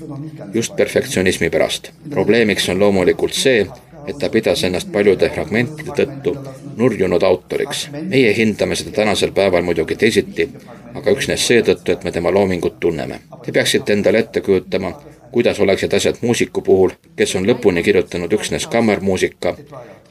just 0.54 0.76
perfektsionismi 0.76 1.50
pärast. 1.50 1.92
probleemiks 2.10 2.70
on 2.70 2.80
loomulikult 2.80 3.34
see, 3.34 3.68
et 4.08 4.18
ta 4.20 4.30
pidas 4.30 4.64
ennast 4.64 4.92
paljude 4.92 5.30
fragmentide 5.30 5.96
tõttu 5.98 6.36
nurjunud 6.78 7.24
autoriks. 7.24 7.88
meie 8.02 8.34
hindame 8.36 8.76
seda 8.76 8.92
tänasel 8.92 9.32
päeval 9.32 9.64
muidugi 9.64 9.96
teisiti, 9.96 10.50
aga 10.94 11.12
üksnes 11.12 11.48
seetõttu, 11.48 11.92
et 11.92 12.04
me 12.04 12.12
tema 12.12 12.32
loomingut 12.32 12.80
tunneme. 12.80 13.20
Te 13.46 13.52
peaksite 13.52 13.94
endale 13.94 14.20
ette 14.20 14.42
kujutama, 14.42 14.94
kuidas 15.32 15.60
oleksid 15.60 15.94
asjad 15.94 16.22
muusiku 16.22 16.62
puhul, 16.62 16.92
kes 17.16 17.36
on 17.36 17.46
lõpuni 17.48 17.84
kirjutanud 17.84 18.34
üksnes 18.34 18.68
kammermuusika 18.68 19.56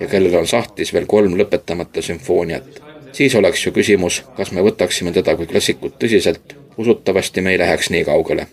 ja 0.01 0.07
kellel 0.07 0.35
on 0.35 0.47
sahtlis 0.47 0.93
veel 0.95 1.07
kolm 1.07 1.35
lõpetamata 1.39 2.03
sümfooniat. 2.03 2.88
Siis 3.13 3.35
oleks 3.35 3.67
ju 3.67 3.73
küsimus, 3.73 4.23
kas 4.37 4.53
me 4.53 4.63
võtaksime 4.63 5.13
teda 5.13 5.37
kui 5.37 5.47
klassikut 5.47 5.99
tõsiselt, 5.99 6.57
usutavasti 6.77 7.41
me 7.41 7.57
ei 7.57 7.59
läheks 7.59 7.91
nii 7.91 8.05
kaugele 8.05 8.47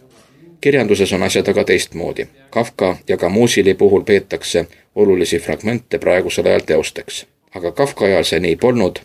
kirjanduses 0.66 1.14
on 1.14 1.24
asjad 1.24 1.48
aga 1.48 1.64
teistmoodi. 1.64 2.28
Kafka 2.50 2.96
ja 3.08 3.18
ka 3.18 3.30
Muusili 3.30 3.74
puhul 3.74 4.02
peetakse 4.02 4.68
olulisi 4.96 5.40
fragmente 5.40 5.98
praegusel 5.98 6.46
ajal 6.46 6.64
teosteks. 6.66 7.26
aga 7.56 7.72
Kafka 7.72 8.06
ajal 8.06 8.24
see 8.24 8.40
nii 8.40 8.56
polnud, 8.56 9.00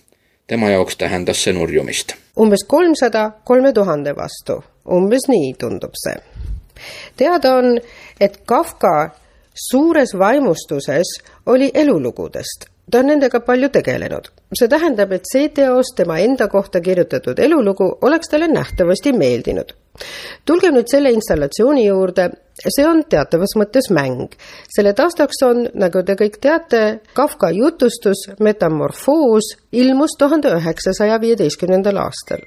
tema 0.47 0.71
jaoks 0.71 0.97
tähendas 0.97 1.43
see 1.45 1.53
nurjumist. 1.53 2.15
umbes 2.39 2.65
kolmsada 2.67 3.31
kolme 3.45 3.73
tuhande 3.73 4.17
vastu, 4.17 4.65
umbes 4.91 5.29
nii 5.29 5.55
tundub 5.59 5.93
see. 6.05 6.17
teada 7.17 7.55
on, 7.55 7.81
et 8.21 8.41
Kafka 8.47 9.11
suures 9.71 10.19
vaimustuses 10.19 11.21
oli 11.47 11.71
elulugudest, 11.75 12.67
ta 12.91 13.03
on 13.03 13.07
nendega 13.13 13.41
palju 13.41 13.69
tegelenud. 13.69 14.31
see 14.55 14.69
tähendab, 14.69 15.13
et 15.13 15.29
see 15.33 15.49
teos, 15.49 15.95
tema 15.97 16.19
enda 16.19 16.49
kohta 16.49 16.81
kirjutatud 16.81 17.39
elulugu, 17.39 17.99
oleks 18.03 18.29
talle 18.29 18.49
nähtavasti 18.49 19.13
meeldinud 19.13 19.75
tulgem 20.47 20.75
nüüd 20.77 20.89
selle 20.91 21.13
installatsiooni 21.15 21.85
juurde, 21.87 22.29
see 22.63 22.87
on 22.87 23.03
teatavas 23.11 23.55
mõttes 23.59 23.91
mäng. 23.95 24.35
selle 24.75 24.93
taustaks 24.97 25.43
on, 25.47 25.67
nagu 25.75 26.03
te 26.07 26.17
kõik 26.21 26.39
teate, 26.41 27.01
Kafka 27.15 27.51
jutustus 27.51 28.27
Metamorfoos 28.41 29.55
ilmus 29.73 30.17
tuhande 30.19 30.55
üheksasaja 30.57 31.21
viieteistkümnendal 31.21 32.01
aastal. 32.07 32.47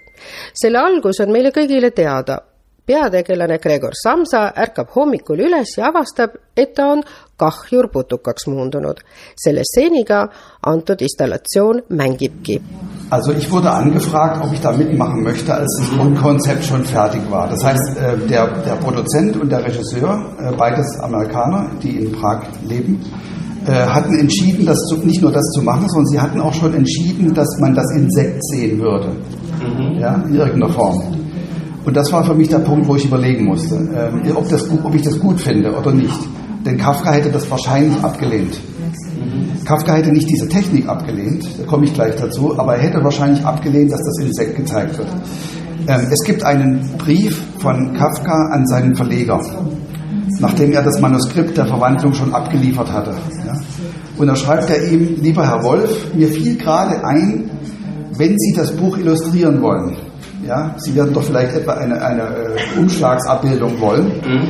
selle 0.53 0.79
algus 0.79 1.19
on 1.19 1.32
meile 1.32 1.51
kõigile 1.51 1.91
teada 1.91 2.39
peategelane 2.86 3.58
Gregor 3.60 3.93
Samsa 4.04 4.52
ärkab 4.56 4.96
hommikul 4.96 5.39
üles 5.39 5.78
ja 5.78 5.88
avastab, 5.89 6.36
et 6.58 6.76
ta 6.76 6.91
on 6.91 7.04
kahjur 7.39 7.88
putukaks 7.93 8.48
muundunud. 8.48 9.00
selle 9.36 9.63
stseeniga 9.63 10.28
antud 10.62 11.02
installatsioon 11.02 11.82
mängibki. 11.89 12.62
Also 13.10 13.32
ich 13.32 13.52
wurde 13.52 13.72
angefragt, 13.72 14.43
ob 14.43 14.54
ich 14.54 14.62
da 14.62 14.72
mitmachen 14.72 15.24
möchte, 15.24 15.54
als 15.54 15.72
das 15.80 15.98
Grundkonzept 15.98 16.63
schon 16.63 16.84
fertig 16.86 17.22
war. 17.30 17.50
Das 17.50 17.63
heißt, 17.63 17.98
äh, 17.98 18.17
der, 18.28 18.48
der 18.63 18.76
Produzent 18.76 19.38
und 19.38 19.50
der 19.52 19.63
Regisseur, 19.63 20.36
äh, 20.39 20.56
beides 20.56 21.00
Amerikaner, 21.00 21.69
die 21.82 21.98
in 21.98 22.12
Prag 22.12 22.43
leben, 22.67 23.00
äh, 23.65 23.72
hatten 23.72 24.17
entschieden, 24.19 24.65
das 24.65 24.78
zu, 24.89 24.98
nicht 24.98 25.22
nur 25.22 25.32
das 25.32 25.46
zu 25.56 25.62
machen, 25.62 25.88
sondern 25.88 26.08
sie 26.08 26.19
hatten 26.19 26.41
auch 26.41 26.54
schon 26.54 26.74
entschieden, 26.74 27.34
dass 27.34 27.48
man 27.60 27.74
das 27.74 27.89
Insekt 27.96 28.43
sehen 28.46 28.80
würde. 28.80 29.10
Mhm. 29.62 30.00
Ja, 30.00 30.15
in 30.15 30.36
irgendeiner 30.36 30.74
Form. 30.74 31.23
Und 31.86 31.96
das 31.98 32.12
war 32.12 32.24
für 32.24 32.34
mich 32.34 32.50
der 32.50 32.60
Punkt, 32.60 32.88
wo 32.88 32.96
ich 32.96 33.06
überlegen 33.06 33.46
musste, 33.46 33.76
ähm, 33.76 34.22
ob, 34.36 34.48
das, 34.50 34.69
ob 34.72 34.96
ich 34.96 35.02
das 35.02 35.19
gut 35.19 35.39
finde 35.39 35.76
oder 35.76 35.91
nicht. 35.91 36.19
Denn 36.65 36.78
Kafka 36.78 37.12
hätte 37.12 37.30
das 37.30 37.50
wahrscheinlich 37.52 38.02
abgelehnt. 38.02 38.58
Kafka 39.65 39.96
hätte 39.96 40.12
nicht 40.12 40.30
diese 40.30 40.48
Technik 40.48 40.88
abgelehnt, 40.88 41.48
da 41.58 41.65
komme 41.65 41.86
ich 41.86 41.93
gleich 41.93 42.15
dazu, 42.15 42.58
aber 42.58 42.76
er 42.76 42.84
hätte 42.84 43.04
wahrscheinlich 43.04 43.46
abgelehnt, 43.46 43.91
dass 43.91 44.02
das 44.02 44.26
Insekt 44.26 44.56
gezeigt 44.56 44.98
wird. 44.98 45.08
Ähm, 45.88 46.08
es 46.12 46.24
gibt 46.24 46.43
einen 46.43 46.98
Brief 46.98 47.41
von 47.60 47.93
Kafka 47.93 48.50
an 48.54 48.65
seinen 48.67 48.96
Verleger, 48.96 49.41
nachdem 50.39 50.72
er 50.72 50.84
das 50.84 51.00
Manuskript 51.02 51.58
der 51.58 51.65
Verwandlung 51.65 52.13
schon 52.13 52.34
abgeliefert 52.34 52.91
hatte. 52.91 53.13
Ja? 53.46 53.54
Und 54.17 54.28
da 54.28 54.36
schreibt 54.36 54.69
er 54.69 54.91
ihm, 54.91 55.17
lieber 55.22 55.46
Herr 55.46 55.63
Wolf, 55.63 56.13
mir 56.13 56.28
fiel 56.28 56.58
gerade 56.58 57.04
ein, 57.06 57.50
wenn 58.17 58.38
Sie 58.38 58.54
das 58.56 58.72
Buch 58.72 58.98
illustrieren 58.98 59.62
wollen, 59.62 59.98
ja, 60.45 60.73
Sie 60.77 60.95
werden 60.95 61.13
doch 61.13 61.23
vielleicht 61.23 61.56
etwa 61.56 61.73
eine, 61.73 62.01
eine 62.01 62.21
äh, 62.23 62.79
Umschlagsabbildung 62.79 63.79
wollen, 63.79 64.08
mhm. 64.08 64.47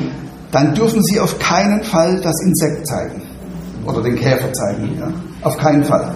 dann 0.52 0.74
dürfen 0.74 1.04
Sie 1.04 1.20
auf 1.20 1.38
keinen 1.40 1.84
Fall 1.84 2.20
das 2.22 2.36
Insekt 2.44 2.88
zeigen 2.88 3.22
oder 3.86 4.02
den 4.02 4.16
Käfer 4.16 4.52
zeigen. 4.54 4.98
Ja? 5.00 5.08
Auf 5.42 5.58
keinen 5.58 5.84
Fall. 5.84 6.12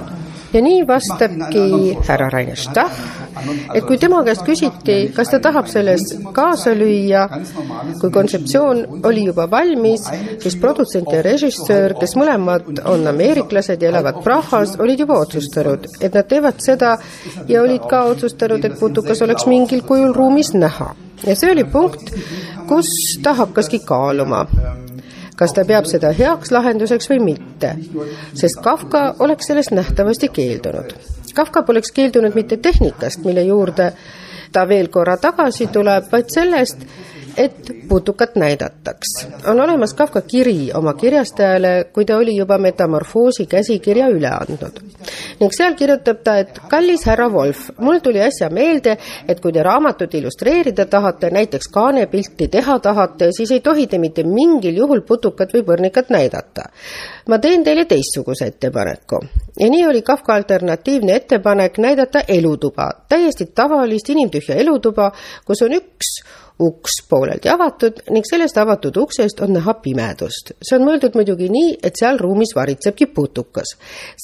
Ja 0.53 0.61
nii 0.61 0.83
vastabki 0.87 1.63
härra 2.07 2.29
Rainer 2.29 2.57
Stach, 2.59 2.99
et 3.75 3.85
kui 3.87 3.97
tema 4.01 4.21
käest 4.25 4.45
küsiti, 4.47 4.97
kas 5.15 5.31
ta 5.31 5.39
tahab 5.43 5.69
selles 5.71 6.05
kaasa 6.35 6.73
lüüa, 6.77 7.25
kui 8.01 8.11
kontseptsioon 8.13 9.03
oli 9.07 9.27
juba 9.27 9.47
valmis, 9.51 10.07
siis 10.43 10.57
produtsent 10.61 11.11
ja 11.13 11.21
režissöör, 11.25 11.97
kes 11.99 12.15
mõlemad 12.19 12.83
on 12.85 13.07
ameeriklased 13.11 13.83
ja 13.83 13.91
elavad 13.91 14.21
Prahas, 14.23 14.77
olid 14.79 15.05
juba 15.05 15.19
otsustanud, 15.25 15.87
et 16.01 16.13
nad 16.13 16.27
teevad 16.29 16.63
seda 16.63 16.95
ja 17.47 17.61
olid 17.63 17.87
ka 17.89 18.05
otsustanud, 18.13 18.65
et 18.65 18.79
putukas 18.79 19.21
oleks 19.25 19.47
mingil 19.49 19.83
kujul 19.87 20.15
ruumis 20.15 20.53
näha. 20.53 20.93
ja 21.25 21.35
see 21.35 21.51
oli 21.51 21.63
punkt, 21.63 22.13
kus 22.67 22.89
ta 23.23 23.33
hakkaski 23.33 23.79
kaaluma 23.85 24.45
kas 25.37 25.53
ta 25.53 25.65
peab 25.65 25.85
seda 25.85 26.11
heaks 26.17 26.51
lahenduseks 26.51 27.09
või 27.11 27.19
mitte, 27.23 27.75
sest 28.33 28.61
Kafka 28.63 29.03
oleks 29.19 29.51
sellest 29.51 29.71
nähtavasti 29.71 30.29
keeldunud. 30.33 30.95
Kafka 31.37 31.61
poleks 31.63 31.91
keeldunud 31.93 32.33
mitte 32.35 32.57
tehnikast, 32.57 33.21
mille 33.25 33.43
juurde 33.45 33.91
ta 34.51 34.65
veel 34.67 34.89
korra 34.89 35.17
tagasi 35.21 35.67
tuleb, 35.73 36.09
vaid 36.11 36.33
sellest, 36.33 36.81
et 37.37 37.71
putukat 37.89 38.35
näidataks. 38.35 39.27
on 39.47 39.61
olemas 39.61 39.93
Kafka 39.93 40.21
kiri 40.21 40.71
oma 40.73 40.93
kirjastajale, 40.93 41.83
kui 41.93 42.05
ta 42.05 42.17
oli 42.17 42.35
juba 42.37 42.57
metamorfoosi 42.57 43.45
käsikirja 43.45 44.07
üle 44.09 44.29
andnud. 44.29 44.79
ning 45.39 45.53
seal 45.53 45.75
kirjutab 45.75 46.23
ta, 46.23 46.37
et 46.37 46.59
kallis 46.69 47.05
härra 47.05 47.29
Wolf, 47.29 47.69
mul 47.77 47.99
tuli 47.99 48.21
äsja 48.21 48.49
meelde, 48.49 48.97
et 49.27 49.39
kui 49.39 49.53
te 49.53 49.63
raamatut 49.63 50.13
illustreerida 50.13 50.85
tahate, 50.85 51.29
näiteks 51.29 51.67
kaanepilti 51.67 52.47
teha 52.47 52.79
tahate, 52.79 53.31
siis 53.31 53.51
ei 53.51 53.59
tohi 53.59 53.87
te 53.87 53.97
mitte 53.97 54.23
mingil 54.23 54.77
juhul 54.77 55.01
putukat 55.01 55.53
või 55.53 55.63
põrnikat 55.63 56.09
näidata. 56.09 56.69
Ma 57.27 57.39
teen 57.39 57.63
teile 57.63 57.85
teistsuguse 57.85 58.45
ettepaneku. 58.45 59.19
ja 59.59 59.69
nii 59.69 59.85
oli 59.87 60.01
Kafka 60.01 60.33
alternatiivne 60.33 61.15
ettepanek 61.15 61.77
näidata 61.77 62.21
elutuba, 62.27 62.89
täiesti 63.09 63.51
tavalist 63.55 64.09
inimtühja 64.09 64.55
elutuba, 64.55 65.11
kus 65.45 65.61
on 65.61 65.73
üks 65.73 66.13
uks 66.59 67.01
pooleldi 67.09 67.49
avatud 67.49 67.99
ning 68.09 68.25
sellest 68.25 68.57
avatud 68.57 68.95
uksest 68.97 69.41
on 69.45 69.53
näha 69.53 69.73
pimedust. 69.81 70.51
see 70.61 70.77
on 70.79 70.87
mõeldud 70.87 71.17
muidugi 71.17 71.49
nii, 71.53 71.75
et 71.83 71.99
seal 71.99 72.17
ruumis 72.17 72.55
varitsebki 72.55 73.05
putukas. 73.05 73.75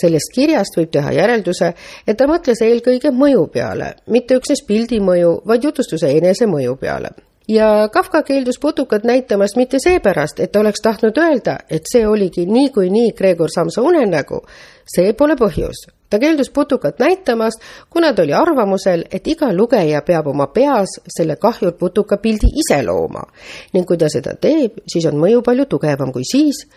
sellest 0.01 0.33
kirjast 0.35 0.77
võib 0.77 0.89
teha 0.91 1.11
järelduse, 1.13 1.73
et 2.07 2.17
ta 2.17 2.27
mõtles 2.27 2.61
eelkõige 2.61 3.11
mõju 3.11 3.47
peale, 3.53 3.93
mitte 4.07 4.39
üksnes 4.41 4.65
pildi 4.67 4.99
mõju, 4.99 5.41
vaid 5.47 5.63
jutustuse 5.69 6.09
enese 6.17 6.49
mõju 6.49 6.75
peale 6.79 7.13
ja 7.47 7.89
Kafka 7.91 8.23
keeldus 8.23 8.59
putukat 8.59 9.03
näitamast 9.03 9.55
mitte 9.55 9.77
seepärast, 9.83 10.39
et 10.39 10.55
oleks 10.55 10.81
tahtnud 10.81 11.17
öelda, 11.17 11.57
et 11.69 11.81
see 11.91 12.07
oligi 12.07 12.45
niikuinii 12.45 13.11
Gregor 13.11 13.49
Samsa 13.55 13.81
unenägu. 13.81 14.41
see 14.95 15.13
pole 15.13 15.35
põhjus. 15.39 15.87
Ta 16.09 16.19
keeldus 16.19 16.49
putukat 16.49 16.99
näitamast, 16.99 17.61
kuna 17.89 18.13
ta 18.13 18.21
oli 18.21 18.33
arvamusel, 18.33 19.03
et 19.11 19.27
iga 19.27 19.53
lugeja 19.53 20.01
peab 20.01 20.27
oma 20.27 20.47
peas 20.47 20.99
selle 21.17 21.35
kahjur 21.35 21.71
putuka 21.71 22.17
pildi 22.17 22.51
ise 22.59 22.83
looma. 22.83 23.23
Ning 23.73 23.87
kui 23.87 23.97
ta 23.97 24.09
seda 24.09 24.35
teeb, 24.35 24.83
siis 24.87 25.05
on 25.05 25.15
mõju 25.15 25.41
palju 25.41 25.65
tugevam 25.65 26.11
kui 26.11 26.27
siis, 26.31 26.67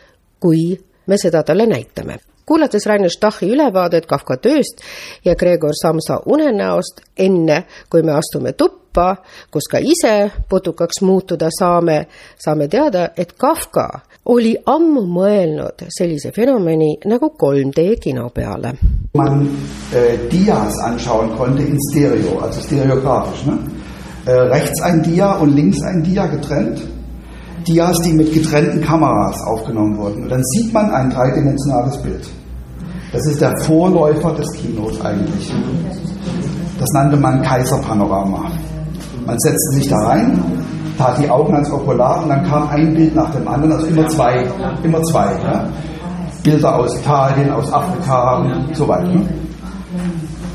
kui 0.40 0.78
me 1.06 1.18
seda 1.18 1.42
talle 1.42 1.66
näitame 1.66 2.18
kuulates 2.46 2.86
Rainer 2.86 3.10
Stachi 3.10 3.50
ülevaadet 3.50 4.06
Kafka 4.06 4.36
tööst 4.36 4.82
ja 5.24 5.34
Gregor 5.34 5.74
Samsa 5.74 6.20
unenäost, 6.26 7.02
enne 7.18 7.64
kui 7.90 8.02
me 8.06 8.14
astume 8.14 8.52
tuppa, 8.52 9.16
kus 9.50 9.68
ka 9.70 9.80
ise 9.82 10.30
putukaks 10.48 11.02
muutuda 11.02 11.50
saame, 11.58 12.06
saame 12.38 12.68
teada, 12.68 13.10
et 13.16 13.34
Kafka 13.38 13.88
oli 14.32 14.56
ammu 14.66 15.02
mõelnud 15.10 15.86
sellise 15.98 16.32
fenomeni 16.34 16.96
nagu 17.06 17.32
3D 17.38 17.88
kino 18.02 18.28
peale. 18.34 18.74
man 19.16 19.48
äh, 19.94 20.18
Dias 20.30 20.78
anschauen 20.84 21.36
konnte 21.36 21.62
in 21.62 21.78
Stereo, 21.90 22.38
also 22.40 22.60
stereografisch. 22.60 23.46
Ne? 23.46 23.58
Äh, 24.26 24.32
rechts 24.32 24.82
ein 24.82 25.02
Dia 25.02 25.32
und 25.40 25.54
links 25.54 25.82
ein 25.82 26.02
Dia 26.02 26.26
getrennt. 26.26 26.95
Dias, 27.66 28.00
die 28.02 28.12
mit 28.12 28.32
getrennten 28.32 28.80
Kameras 28.80 29.40
aufgenommen 29.46 29.96
wurden. 29.98 30.24
Und 30.24 30.30
dann 30.30 30.42
sieht 30.44 30.72
man 30.72 30.90
ein 30.90 31.10
dreidimensionales 31.10 31.96
Bild. 31.98 32.28
Das 33.12 33.26
ist 33.26 33.40
der 33.40 33.56
Vorläufer 33.58 34.32
des 34.34 34.52
Kinos 34.52 35.00
eigentlich. 35.00 35.52
Das 36.78 36.88
nannte 36.92 37.16
man 37.16 37.42
Kaiserpanorama. 37.42 38.50
Man 39.26 39.38
setzte 39.38 39.74
sich 39.74 39.88
da 39.88 39.96
rein, 39.96 40.42
tat 40.98 41.18
die 41.18 41.28
Augen 41.28 41.54
ans 41.54 41.70
Okular 41.70 42.22
und 42.22 42.28
dann 42.28 42.44
kam 42.44 42.68
ein 42.68 42.94
Bild 42.94 43.14
nach 43.14 43.30
dem 43.30 43.46
anderen, 43.48 43.72
also 43.72 43.86
immer 43.86 44.06
zwei, 44.08 44.46
immer 44.82 45.02
zwei. 45.04 45.32
Ja? 45.42 45.68
Bilder 46.42 46.76
aus 46.76 46.96
Italien, 46.98 47.50
aus 47.50 47.72
Afrika 47.72 48.38
und 48.38 48.76
so 48.76 48.86
weiter. 48.86 49.08
Ne? 49.08 49.26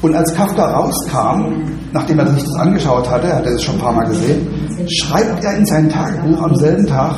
Und 0.01 0.15
als 0.15 0.33
Kafka 0.33 0.65
rauskam, 0.71 1.63
nachdem 1.93 2.19
er 2.19 2.27
sich 2.27 2.43
das 2.43 2.55
angeschaut 2.55 3.09
hatte, 3.09 3.27
er 3.27 3.37
hatte 3.37 3.49
es 3.49 3.63
schon 3.63 3.75
ein 3.75 3.81
paar 3.81 3.93
Mal 3.93 4.07
gesehen, 4.07 4.47
schreibt 4.87 5.43
er 5.43 5.57
in 5.57 5.65
sein 5.65 5.89
Tagebuch 5.89 6.41
am 6.41 6.55
selben 6.55 6.85
Tag, 6.85 7.15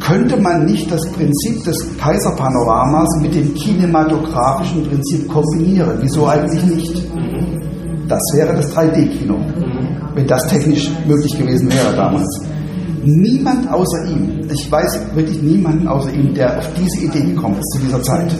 könnte 0.00 0.36
man 0.38 0.64
nicht 0.64 0.90
das 0.90 1.06
Prinzip 1.12 1.62
des 1.64 1.96
Kaiserpanoramas 1.98 3.08
mit 3.20 3.34
dem 3.34 3.54
kinematografischen 3.54 4.88
Prinzip 4.88 5.28
kombinieren? 5.28 5.98
Wieso 6.00 6.26
eigentlich 6.26 6.64
nicht? 6.64 7.02
Das 8.08 8.22
wäre 8.34 8.56
das 8.56 8.74
3D-Kino, 8.74 9.36
wenn 10.14 10.26
das 10.26 10.46
technisch 10.48 10.90
möglich 11.06 11.38
gewesen 11.38 11.70
wäre 11.70 11.94
damals. 11.94 12.40
Niemand 13.04 13.70
außer 13.70 14.04
ihm, 14.06 14.40
ich 14.52 14.70
weiß 14.70 15.00
wirklich 15.14 15.40
niemanden 15.42 15.86
außer 15.86 16.12
ihm, 16.12 16.34
der 16.34 16.58
auf 16.58 16.68
diese 16.74 17.04
Idee 17.06 17.32
gekommen 17.32 17.56
ist 17.58 17.78
zu 17.78 17.78
dieser 17.86 18.02
Zeit. 18.02 18.32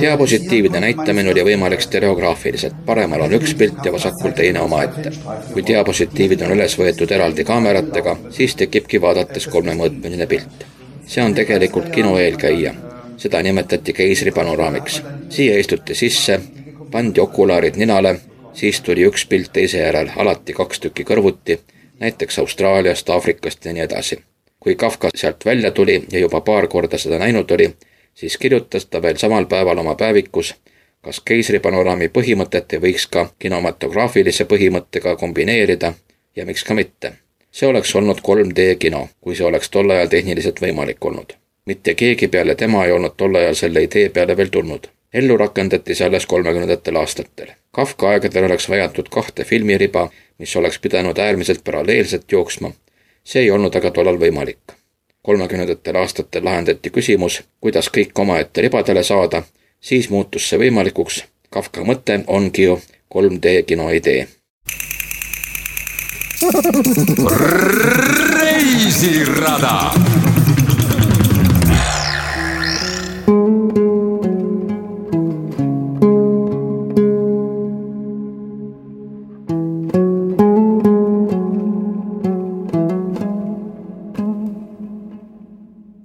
Diapositiivide 0.00 0.80
näitamine 0.80 1.30
oli 1.30 1.42
võimalik 1.44 1.80
stereograafiliselt, 1.80 2.74
paremal 2.86 3.24
on 3.26 3.34
üks 3.38 3.54
pilt 3.54 3.84
ja 3.84 3.92
vasakul 3.92 4.34
teine 4.36 4.60
omaette. 4.60 5.10
kui 5.52 5.64
diapositiivid 5.66 6.42
on 6.42 6.52
üles 6.56 6.78
võetud 6.78 7.12
eraldi 7.12 7.44
kaameratega, 7.44 8.16
siis 8.30 8.54
tekibki 8.56 9.00
vaadates 9.00 9.46
kolmemõõtmeline 9.46 10.26
pilt. 10.26 10.66
see 11.06 11.22
on 11.24 11.34
tegelikult 11.34 11.88
kino 11.90 12.18
eelkäija. 12.18 12.74
seda 13.16 13.42
nimetati 13.42 13.92
keisripanoraamiks. 13.92 15.02
siia 15.28 15.58
istuti 15.58 15.94
sisse, 15.94 16.40
pandi 16.90 17.20
okulaarid 17.20 17.76
ninale, 17.76 18.20
siis 18.52 18.80
tuli 18.80 19.06
üks 19.06 19.26
pilt 19.26 19.52
teise 19.52 19.78
järel, 19.78 20.10
alati 20.16 20.52
kaks 20.52 20.80
tükki 20.80 21.04
kõrvuti, 21.04 21.58
näiteks 22.00 22.38
Austraaliast, 22.38 23.10
Aafrikast 23.10 23.64
ja 23.64 23.72
nii 23.72 23.82
edasi. 23.82 24.22
kui 24.60 24.74
Kafka 24.74 25.08
sealt 25.14 25.44
välja 25.44 25.70
tuli 25.70 26.04
ja 26.12 26.18
juba 26.18 26.40
paar 26.40 26.66
korda 26.66 26.98
seda 26.98 27.18
näinud 27.18 27.50
oli, 27.50 27.76
siis 28.16 28.36
kirjutas 28.36 28.86
ta 28.86 29.02
veel 29.02 29.16
samal 29.16 29.46
päeval 29.46 29.78
oma 29.78 29.94
päevikus, 29.94 30.54
kas 31.04 31.20
keisripanoraami 31.20 32.08
põhimõtet 32.08 32.72
ei 32.72 32.82
võiks 32.82 33.06
ka 33.12 33.28
kinematograafilise 33.38 34.46
põhimõttega 34.52 35.16
kombineerida 35.20 35.92
ja 36.36 36.46
miks 36.46 36.64
ka 36.64 36.74
mitte. 36.74 37.12
see 37.50 37.68
oleks 37.68 37.94
olnud 37.96 38.18
3D 38.28 38.64
kino, 38.78 39.08
kui 39.20 39.36
see 39.36 39.46
oleks 39.46 39.70
tol 39.70 39.90
ajal 39.90 40.08
tehniliselt 40.14 40.62
võimalik 40.62 41.04
olnud. 41.04 41.36
mitte 41.66 41.94
keegi 41.94 42.28
peale 42.28 42.54
tema 42.54 42.84
ei 42.84 42.92
olnud 42.92 43.16
tol 43.16 43.34
ajal 43.34 43.54
selle 43.54 43.82
idee 43.82 44.08
peale 44.08 44.36
veel 44.36 44.48
tulnud. 44.48 44.88
ellu 45.12 45.36
rakendati 45.36 45.94
see 45.94 46.06
alles 46.06 46.26
kolmekümnendatel 46.26 46.96
aastatel. 46.96 47.52
Kafka 47.70 48.10
aegadel 48.10 48.44
oleks 48.44 48.68
vajatud 48.68 49.08
kahte 49.08 49.44
filmiriba, 49.44 50.08
mis 50.38 50.56
oleks 50.56 50.78
pidanud 50.78 51.18
äärmiselt 51.18 51.64
paralleelselt 51.64 52.32
jooksma. 52.32 52.72
see 53.24 53.42
ei 53.42 53.50
olnud 53.50 53.76
aga 53.76 53.90
tollal 53.90 54.18
võimalik 54.24 54.76
kolmekümnendatel 55.26 55.96
aastatel 55.96 56.44
lahendati 56.44 56.90
küsimus, 56.94 57.40
kuidas 57.60 57.88
kõik 57.90 58.18
omaette 58.22 58.62
ribadele 58.62 59.02
saada, 59.02 59.42
siis 59.80 60.06
muutus 60.10 60.46
see 60.48 60.60
võimalikuks. 60.60 61.24
Kafka 61.50 61.82
mõte 61.82 62.20
ongi 62.26 62.68
ju 62.68 62.76
3D 63.14 63.56
kino 63.66 63.88
idee. 63.90 64.28
reisirada 68.38 69.74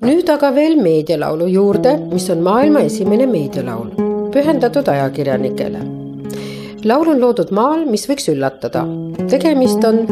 nüüd 0.02 0.30
aga 0.34 0.50
veel 0.56 0.78
meedialaulu 0.82 1.48
juurde, 1.52 1.96
mis 2.12 2.30
on 2.34 2.42
maailma 2.46 2.82
esimene 2.88 3.28
meedialaul, 3.30 3.92
pühendatud 4.34 4.88
ajakirjanikele. 4.90 5.82
laul 6.86 7.12
on 7.14 7.20
loodud 7.22 7.52
maal, 7.52 7.86
mis 7.86 8.08
võiks 8.10 8.30
üllatada. 8.34 8.86
tegemist 9.30 9.84
on 9.86 10.06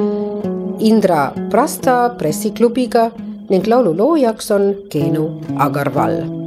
Indra 0.79 1.31
Prasta 1.49 2.15
pressiklubiga 2.17 3.11
ning 3.49 3.67
laulu 3.67 3.95
loojaks 3.97 4.51
on 4.51 4.75
Keenu 4.89 5.41
Agarwal 5.57 6.39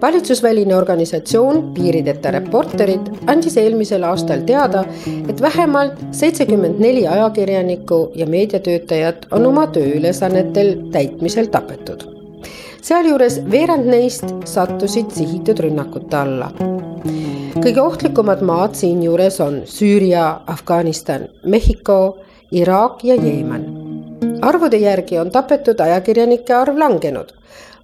valitsusväline 0.00 0.76
organisatsioon 0.76 1.72
Piirideta 1.74 2.30
Reporterid 2.30 3.08
andis 3.26 3.56
eelmisel 3.56 4.04
aastal 4.06 4.44
teada, 4.46 4.84
et 5.28 5.40
vähemalt 5.42 5.98
seitsekümmend 6.12 6.78
neli 6.78 7.06
ajakirjanikku 7.08 8.12
ja 8.14 8.26
meediatöötajat 8.26 9.26
on 9.30 9.46
oma 9.46 9.66
tööülesannetel 9.74 10.76
täitmisel 10.92 11.50
tapetud. 11.50 12.17
Sealjuures 12.88 13.34
veerand 13.52 13.84
neist 13.90 14.30
sattusid 14.48 15.10
sihitud 15.12 15.58
rünnakute 15.60 16.16
alla. 16.16 16.46
kõige 17.58 17.82
ohtlikumad 17.82 18.40
maad 18.40 18.78
siinjuures 18.78 19.40
on 19.44 19.58
Süüria, 19.68 20.40
Afganistan, 20.46 21.26
Mehhiko, 21.44 22.18
Iraak 22.52 23.04
ja 23.04 23.14
Jeemen. 23.14 23.66
arvude 24.42 24.76
järgi 24.76 25.18
on 25.18 25.30
tapetud 25.30 25.80
ajakirjanike 25.80 26.54
arv 26.54 26.78
langenud 26.78 27.34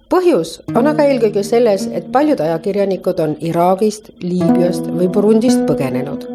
põhjus 0.09 0.59
on 0.75 0.87
aga 0.87 1.03
eelkõige 1.03 1.43
selles, 1.43 1.87
et 1.93 2.11
paljud 2.11 2.41
ajakirjanikud 2.41 3.19
on 3.19 3.37
Iraagist, 3.41 4.09
Liibüast 4.21 4.87
või 4.89 5.07
Burundist 5.07 5.65
põgenenud, 5.69 6.25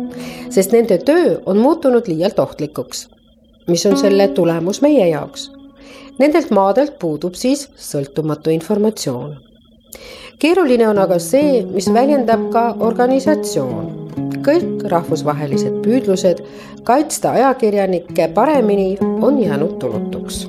sest 0.51 0.73
nende 0.73 0.99
töö 0.99 1.41
on 1.47 1.59
muutunud 1.59 2.07
liialt 2.07 2.39
ohtlikuks. 2.39 3.09
mis 3.67 3.87
on 3.87 3.97
selle 3.97 4.29
tulemus 4.29 4.83
meie 4.83 5.09
jaoks? 5.09 5.51
Nendelt 6.21 6.51
maadelt 6.53 6.99
puudub 7.01 7.35
siis 7.39 7.69
sõltumatu 7.81 8.53
informatsioon. 8.53 9.39
keeruline 10.41 10.89
on 10.89 10.99
aga 10.99 11.19
see, 11.19 11.65
mis 11.65 11.89
väljendab 11.89 12.51
ka 12.53 12.65
organisatsioon. 12.91 13.97
kõik 14.45 14.87
rahvusvahelised 14.93 15.83
püüdlused 15.85 16.45
kaitsta 16.85 17.31
ajakirjanikke 17.31 18.29
paremini 18.35 18.97
on 19.01 19.43
jäänud 19.43 19.79
tulutuks 19.81 20.47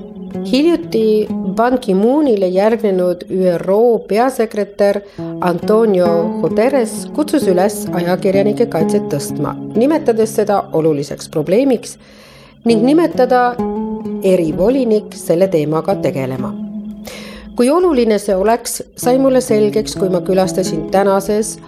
hiljuti 0.52 1.28
Ban 1.56 1.80
Ki-moonile 1.80 2.48
järgnenud 2.48 3.24
ÜRO 3.30 4.00
peasekretär 4.08 5.02
Antonio 5.42 6.08
Guterres 6.42 7.08
kutsus 7.16 7.48
üles 7.48 7.86
ajakirjanike 7.94 8.66
kaitset 8.66 9.08
tõstma, 9.12 9.56
nimetades 9.76 10.36
seda 10.36 10.64
oluliseks 10.74 11.30
probleemiks 11.30 11.98
ning 12.66 12.84
nimetada 12.86 13.56
erivolinik 14.24 15.16
selle 15.16 15.48
teemaga 15.48 15.96
tegelema. 15.96 16.54
kui 17.56 17.70
oluline 17.70 18.18
see 18.20 18.36
oleks, 18.36 18.82
sai 18.98 19.20
mulle 19.20 19.42
selgeks, 19.42 19.96
kui 19.96 20.10
ma 20.10 20.22
külastasin 20.22 20.90
tänases 20.92 21.60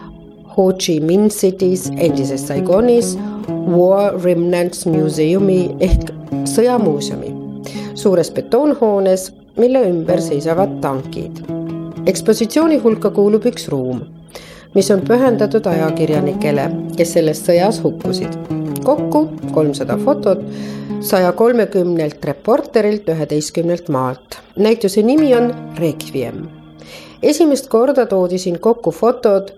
Ho 0.58 0.72
Chi 0.74 1.00
Minh 1.00 1.30
City's 1.30 1.90
endises 1.98 2.48
Saigonis 2.48 3.18
War 3.50 4.14
Remnants 4.24 4.86
Museumi 4.86 5.76
ehk 5.80 6.12
sõjamuuseumi 6.50 7.44
suures 7.96 8.32
betoonhoones, 8.32 9.34
mille 9.58 9.90
ümber 9.90 10.22
seisavad 10.22 10.80
tankid. 10.82 11.44
ekspositsiooni 12.06 12.78
hulka 12.84 13.10
kuulub 13.16 13.46
üks 13.48 13.70
ruum, 13.72 14.02
mis 14.76 14.92
on 14.92 15.06
pühendatud 15.08 15.70
ajakirjanikele, 15.72 16.66
kes 16.98 17.14
selles 17.16 17.46
sõjas 17.48 17.80
hukkusid. 17.84 18.63
Kokku 18.84 19.30
kolmsada 19.52 19.98
fotot 19.98 20.44
saja 21.02 21.32
kolmekümnelt 21.32 22.26
reporterilt 22.26 23.10
üheteistkümnelt 23.10 23.90
maalt. 23.90 24.40
näituse 24.56 25.02
nimi 25.02 25.36
on 25.36 25.54
Requiem. 25.78 26.48
esimest 27.24 27.68
korda 27.68 28.06
toodi 28.06 28.38
siin 28.38 28.60
kokku 28.60 28.92
fotod 28.92 29.54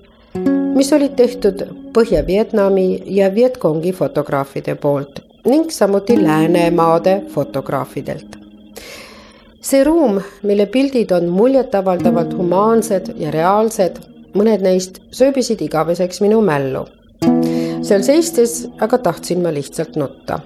mis 0.75 0.93
olid 0.93 1.15
tehtud 1.15 1.61
Põhja-Vietnami 1.93 3.03
ja 3.05 3.35
Vietkongi 3.35 3.91
fotograafide 3.91 4.75
poolt 4.75 5.19
ning 5.45 5.69
samuti 5.69 6.23
Läänemaade 6.23 7.21
fotograafidelt. 7.29 8.35
see 9.61 9.83
ruum, 9.83 10.21
mille 10.43 10.65
pildid 10.65 11.11
on 11.11 11.29
muljetavaldavalt 11.29 12.33
humaansed 12.38 13.07
ja 13.17 13.31
reaalsed, 13.31 13.97
mõned 14.38 14.61
neist 14.61 14.99
sööbisid 15.11 15.61
igaveseks 15.61 16.21
minu 16.21 16.41
mällu. 16.41 16.85
Seal 17.86 18.02
seistes 18.02 18.54
aga 18.82 18.98
tahtsin 18.98 19.43
ma 19.43 19.52
lihtsalt 19.54 19.95
nutta. 19.95 20.39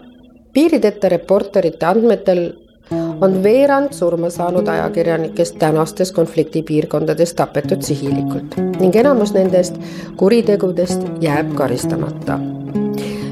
piirideta 0.53 1.09
reporterite 1.09 1.85
andmetel 1.85 2.41
on 3.21 3.37
veerand 3.43 3.93
surma 3.93 4.29
saanud 4.29 4.67
ajakirjanikest 4.67 5.59
tänastes 5.59 6.11
konfliktipiirkondades 6.11 7.33
tapetud 7.33 7.85
sihilikult 7.85 8.57
ning 8.79 8.95
enamus 8.95 9.33
nendest 9.33 9.79
kuritegudest 10.19 11.07
jääb 11.23 11.55
karistamata. 11.55 12.39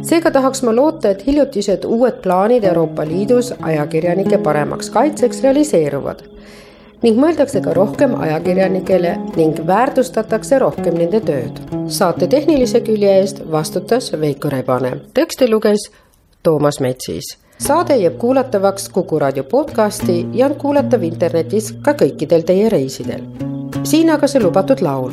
seega 0.02 0.32
tahaks 0.32 0.64
ma 0.64 0.76
loota, 0.76 1.10
et 1.10 1.28
hiljutised 1.28 1.84
uued 1.86 2.24
plaanid 2.24 2.64
Euroopa 2.64 3.06
Liidus 3.06 3.54
ajakirjanike 3.60 4.38
paremaks 4.38 4.90
kaitseks 4.90 5.44
realiseeruvad 5.44 6.24
ning 7.04 7.20
mõeldakse 7.22 7.62
ka 7.62 7.74
rohkem 7.78 8.16
ajakirjanikele 8.20 9.16
ning 9.36 9.60
väärtustatakse 9.68 10.60
rohkem 10.60 10.98
nende 10.98 11.22
tööd. 11.22 11.60
saate 11.88 12.28
tehnilise 12.28 12.82
külje 12.82 13.18
eest 13.20 13.42
vastutas 13.52 14.12
Veiko 14.12 14.50
Rebane. 14.50 15.02
teksti 15.14 15.50
luges 15.50 15.90
Toomas 16.44 16.80
Metsis 16.80 17.38
saade 17.58 17.96
jääb 17.96 18.18
kuulatavaks 18.18 18.90
Kuku 18.90 19.20
raadio 19.20 19.44
podcasti 19.44 20.26
ja 20.34 20.46
on 20.46 20.56
kuulatav 20.56 21.04
internetis 21.04 21.72
ka 21.82 21.94
kõikidel 21.94 22.44
teie 22.46 22.70
reisidel. 22.70 23.22
siin 23.84 24.10
aga 24.10 24.28
see 24.28 24.42
lubatud 24.42 24.82
laul. 24.82 25.12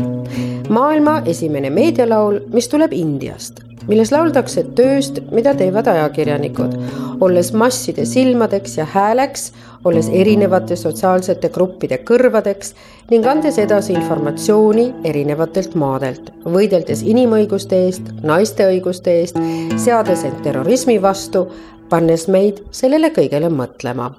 maailma 0.69 1.23
esimene 1.27 1.71
meedialaul, 1.71 2.41
mis 2.53 2.69
tuleb 2.69 2.93
Indiast, 2.93 3.61
milles 3.89 4.13
lauldakse 4.15 4.65
tööst, 4.77 5.21
mida 5.35 5.55
teevad 5.59 5.89
ajakirjanikud, 5.91 6.77
olles 7.25 7.53
masside 7.53 8.07
silmadeks 8.09 8.79
ja 8.79 8.87
hääleks, 8.95 9.51
olles 9.85 10.09
erinevate 10.13 10.77
sotsiaalsete 10.77 11.51
gruppide 11.53 12.01
kõrvadeks 12.09 12.73
ning 13.11 13.27
andes 13.29 13.59
edasi 13.61 13.93
informatsiooni 13.95 14.87
erinevatelt 15.05 15.77
maadelt, 15.79 16.33
võideldes 16.45 17.05
inimõiguste 17.05 17.85
eest, 17.87 18.11
naiste 18.25 18.69
õiguste 18.73 19.19
eest, 19.21 19.41
seades 19.77 20.25
end 20.25 20.41
terrorismi 20.47 21.01
vastu, 21.03 21.47
pannes 21.91 22.29
meid 22.33 22.65
sellele 22.73 23.13
kõigele 23.15 23.53
mõtlema. 23.53 24.15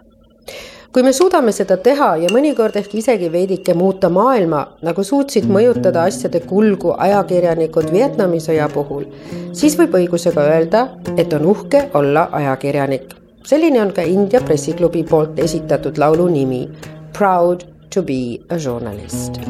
Kui 0.95 1.03
me 1.03 1.11
suudame 1.11 1.51
seda 1.51 1.75
teha 1.83 2.13
ja 2.21 2.29
mõnikord 2.31 2.77
ehk 2.79 2.93
isegi 2.95 3.27
veidike 3.27 3.73
muuta 3.75 4.07
maailma, 4.07 4.61
nagu 4.87 5.03
suutsid 5.03 5.43
mõjutada 5.51 6.05
asjade 6.07 6.39
kulgu 6.47 6.93
ajakirjanikud 7.03 7.89
Vietnami 7.91 8.39
sõja 8.39 8.69
puhul, 8.71 9.03
siis 9.51 9.75
võib 9.75 9.97
õigusega 9.99 10.45
öelda, 10.53 10.85
et 11.17 11.35
on 11.35 11.49
uhke 11.51 11.81
olla 11.99 12.29
ajakirjanik. 12.39 13.11
selline 13.43 13.81
on 13.81 13.91
ka 13.91 14.01
India 14.01 14.39
pressiklubi 14.41 15.03
poolt 15.03 15.39
esitatud 15.39 15.97
laulu 15.97 16.29
nimi 16.31 16.69
Proud 17.17 17.67
to 17.89 18.01
be 18.01 18.39
a 18.49 18.55
journalist. 18.55 19.41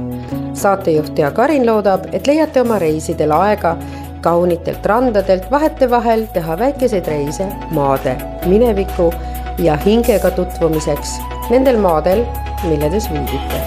saatejuht 0.53 1.13
Tea 1.15 1.31
Karin 1.31 1.65
loodab, 1.65 2.09
et 2.11 2.27
leiate 2.27 2.61
oma 2.61 2.79
reisidel 2.79 3.31
aega 3.31 3.77
kaunitelt 4.21 4.85
randadelt 4.85 5.51
vahetevahel 5.51 6.25
teha 6.33 6.59
väikeseid 6.59 7.07
reise 7.07 7.47
maade, 7.71 8.17
mineviku 8.47 9.13
ja 9.57 9.77
hingega 9.77 10.31
tutvumiseks 10.31 11.19
nendel 11.49 11.77
maadel, 11.77 12.25
milledes 12.69 13.09
viibite 13.11 13.59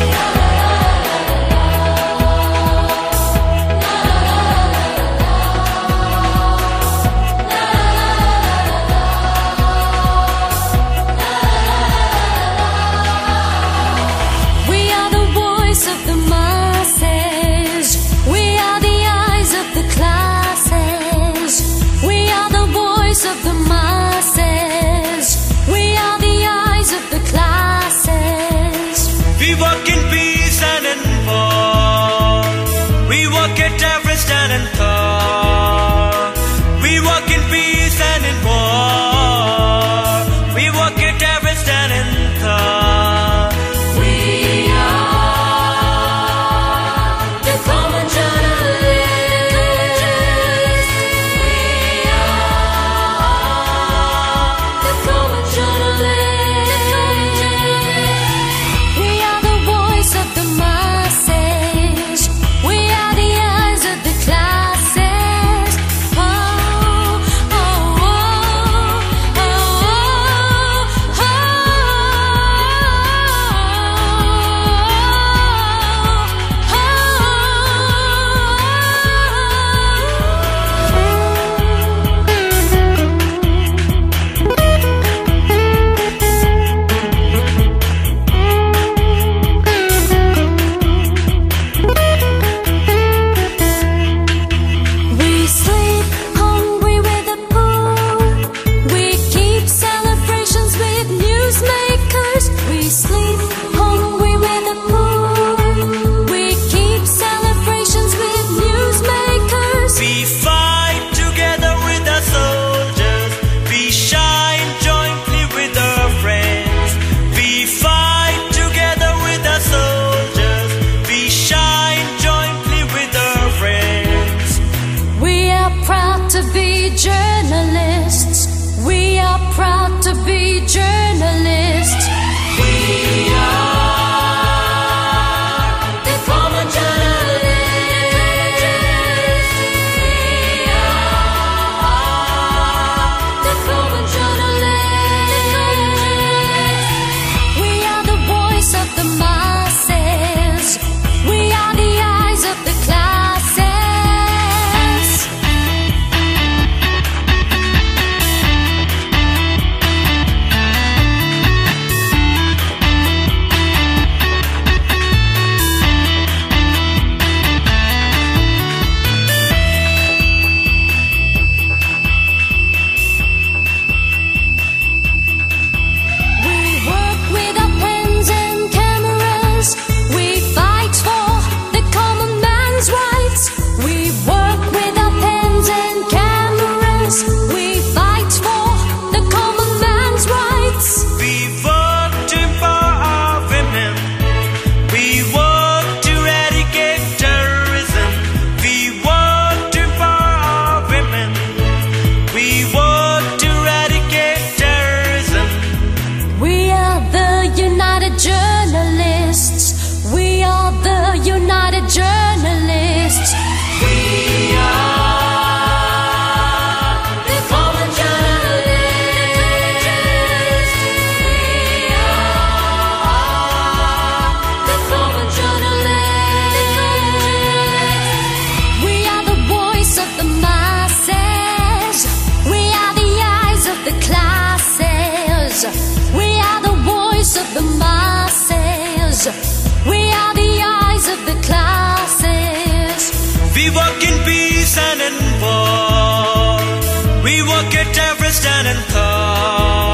at 247.93 248.33
standing 248.33 248.81
tall. 248.89 249.84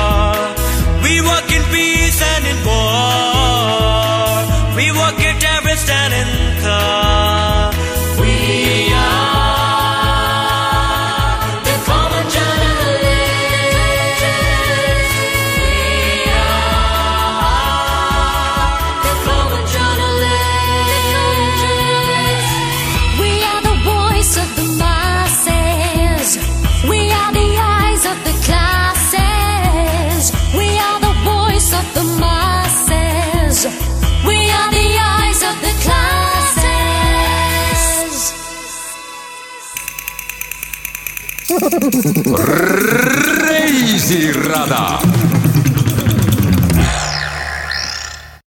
Reisirada 43.49 44.99